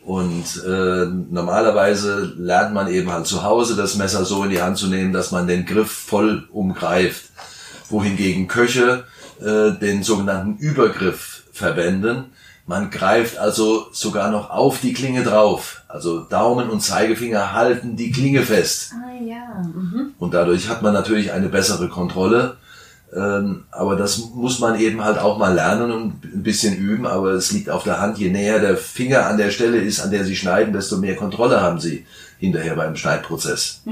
Und 0.04 0.62
äh, 0.66 1.06
normalerweise 1.30 2.34
lernt 2.36 2.74
man 2.74 2.88
eben 2.88 3.12
halt 3.12 3.26
zu 3.26 3.44
Hause 3.44 3.76
das 3.76 3.96
Messer 3.96 4.24
so 4.24 4.42
in 4.42 4.50
die 4.50 4.60
Hand 4.60 4.76
zu 4.78 4.88
nehmen, 4.88 5.12
dass 5.12 5.30
man 5.30 5.46
den 5.46 5.64
Griff 5.64 5.92
voll 5.92 6.48
umgreift. 6.50 7.30
Wohingegen 7.88 8.48
Köche 8.48 9.04
äh, 9.40 9.72
den 9.78 10.02
sogenannten 10.02 10.56
Übergriff 10.56 11.44
verwenden. 11.52 12.32
Man 12.66 12.90
greift 12.90 13.38
also 13.38 13.86
sogar 13.92 14.30
noch 14.30 14.50
auf 14.50 14.80
die 14.80 14.92
Klinge 14.92 15.22
drauf. 15.22 15.82
Also 15.88 16.20
Daumen 16.20 16.70
und 16.70 16.80
Zeigefinger 16.80 17.52
halten 17.52 17.96
die 17.96 18.10
Klinge 18.10 18.42
fest. 18.42 18.92
Ah 18.94 19.22
ja. 19.22 19.62
Mhm. 19.62 20.14
Und 20.18 20.34
dadurch 20.34 20.68
hat 20.68 20.82
man 20.82 20.94
natürlich 20.94 21.32
eine 21.32 21.48
bessere 21.48 21.88
Kontrolle. 21.88 22.56
Ähm, 23.14 23.64
aber 23.70 23.96
das 23.96 24.18
muss 24.34 24.58
man 24.58 24.80
eben 24.80 25.04
halt 25.04 25.18
auch 25.18 25.36
mal 25.36 25.54
lernen 25.54 25.90
und 25.90 26.24
ein 26.24 26.42
bisschen 26.42 26.76
üben. 26.76 27.06
Aber 27.06 27.32
es 27.32 27.52
liegt 27.52 27.68
auf 27.68 27.84
der 27.84 28.00
Hand, 28.00 28.18
je 28.18 28.30
näher 28.30 28.58
der 28.58 28.76
Finger 28.76 29.26
an 29.26 29.36
der 29.36 29.50
Stelle 29.50 29.78
ist, 29.78 30.00
an 30.00 30.10
der 30.10 30.24
Sie 30.24 30.36
schneiden, 30.36 30.72
desto 30.72 30.96
mehr 30.96 31.16
Kontrolle 31.16 31.60
haben 31.60 31.78
Sie 31.78 32.06
hinterher 32.38 32.74
beim 32.74 32.96
Schneidprozess. 32.96 33.82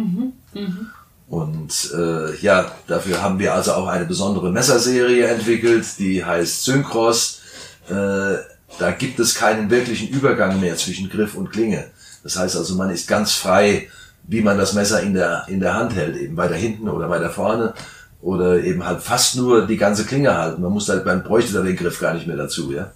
Und 1.29 1.93
äh, 1.95 2.37
ja, 2.41 2.73
dafür 2.89 3.23
haben 3.23 3.39
wir 3.39 3.55
also 3.55 3.73
auch 3.73 3.87
eine 3.87 4.07
besondere 4.07 4.51
Messerserie 4.51 5.27
entwickelt, 5.27 5.87
die 5.99 6.25
heißt 6.25 6.65
Synchros. 6.65 7.41
Äh, 7.89 8.37
da 8.79 8.91
gibt 8.99 9.21
es 9.21 9.35
keinen 9.35 9.71
wirklichen 9.71 10.09
Übergang 10.09 10.61
mehr 10.61 10.77
zwischen 10.77 11.09
Griff 11.11 11.35
und 11.35 11.53
Klinge. 11.53 11.85
Das 12.25 12.37
heißt 12.37 12.57
also, 12.57 12.75
man 12.75 12.91
ist 12.91 13.07
ganz 13.07 13.33
frei, 13.33 13.89
wie 14.25 14.41
man 14.41 14.59
das 14.59 14.73
Messer 14.73 15.03
in 15.03 15.15
der, 15.15 15.45
in 15.49 15.61
der 15.61 15.75
Hand 15.75 15.95
hält, 15.95 16.17
eben 16.17 16.37
weiter 16.37 16.55
hinten 16.55 16.89
oder 16.89 17.11
weiter 17.11 17.31
vorne 17.31 17.75
oder 18.23 18.63
eben 18.63 18.85
halt 18.87 19.01
fast 19.01 19.37
nur 19.37 19.67
die 19.67 19.77
ganze 19.77 20.05
Klinge 20.05 20.37
halten. 20.37 20.63
Man 20.63 20.73
muss 20.73 20.89
halt, 20.89 21.07
man 21.07 21.23
bräuchte 21.23 21.53
da 21.53 21.63
den 21.63 21.77
Griff 21.77 22.01
gar 22.01 22.15
nicht 22.15 22.27
mehr 22.27 22.37
dazu, 22.37 22.73
ja. 22.73 22.91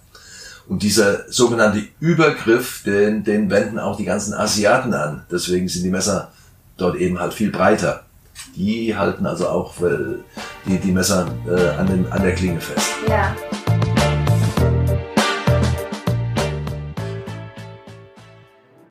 Und 0.67 0.81
dieser 0.81 1.31
sogenannte 1.31 1.83
Übergriff, 1.99 2.81
den, 2.83 3.23
den 3.23 3.49
wenden 3.51 3.77
auch 3.77 3.97
die 3.97 4.05
ganzen 4.05 4.33
Asiaten 4.33 4.93
an. 4.93 5.23
Deswegen 5.31 5.67
sind 5.67 5.83
die 5.83 5.91
Messer 5.91 6.31
dort 6.77 6.95
eben 6.95 7.19
halt 7.19 7.33
viel 7.33 7.51
breiter. 7.51 8.03
Die 8.55 8.95
halten 8.95 9.25
also 9.25 9.47
auch 9.47 9.79
äh, 9.81 10.17
die, 10.65 10.79
die 10.79 10.91
Messer 10.91 11.27
äh, 11.47 11.69
an, 11.77 11.87
den, 11.87 12.11
an 12.11 12.21
der 12.21 12.33
Klinge 12.33 12.59
fest. 12.59 12.87
Ja. 13.07 13.35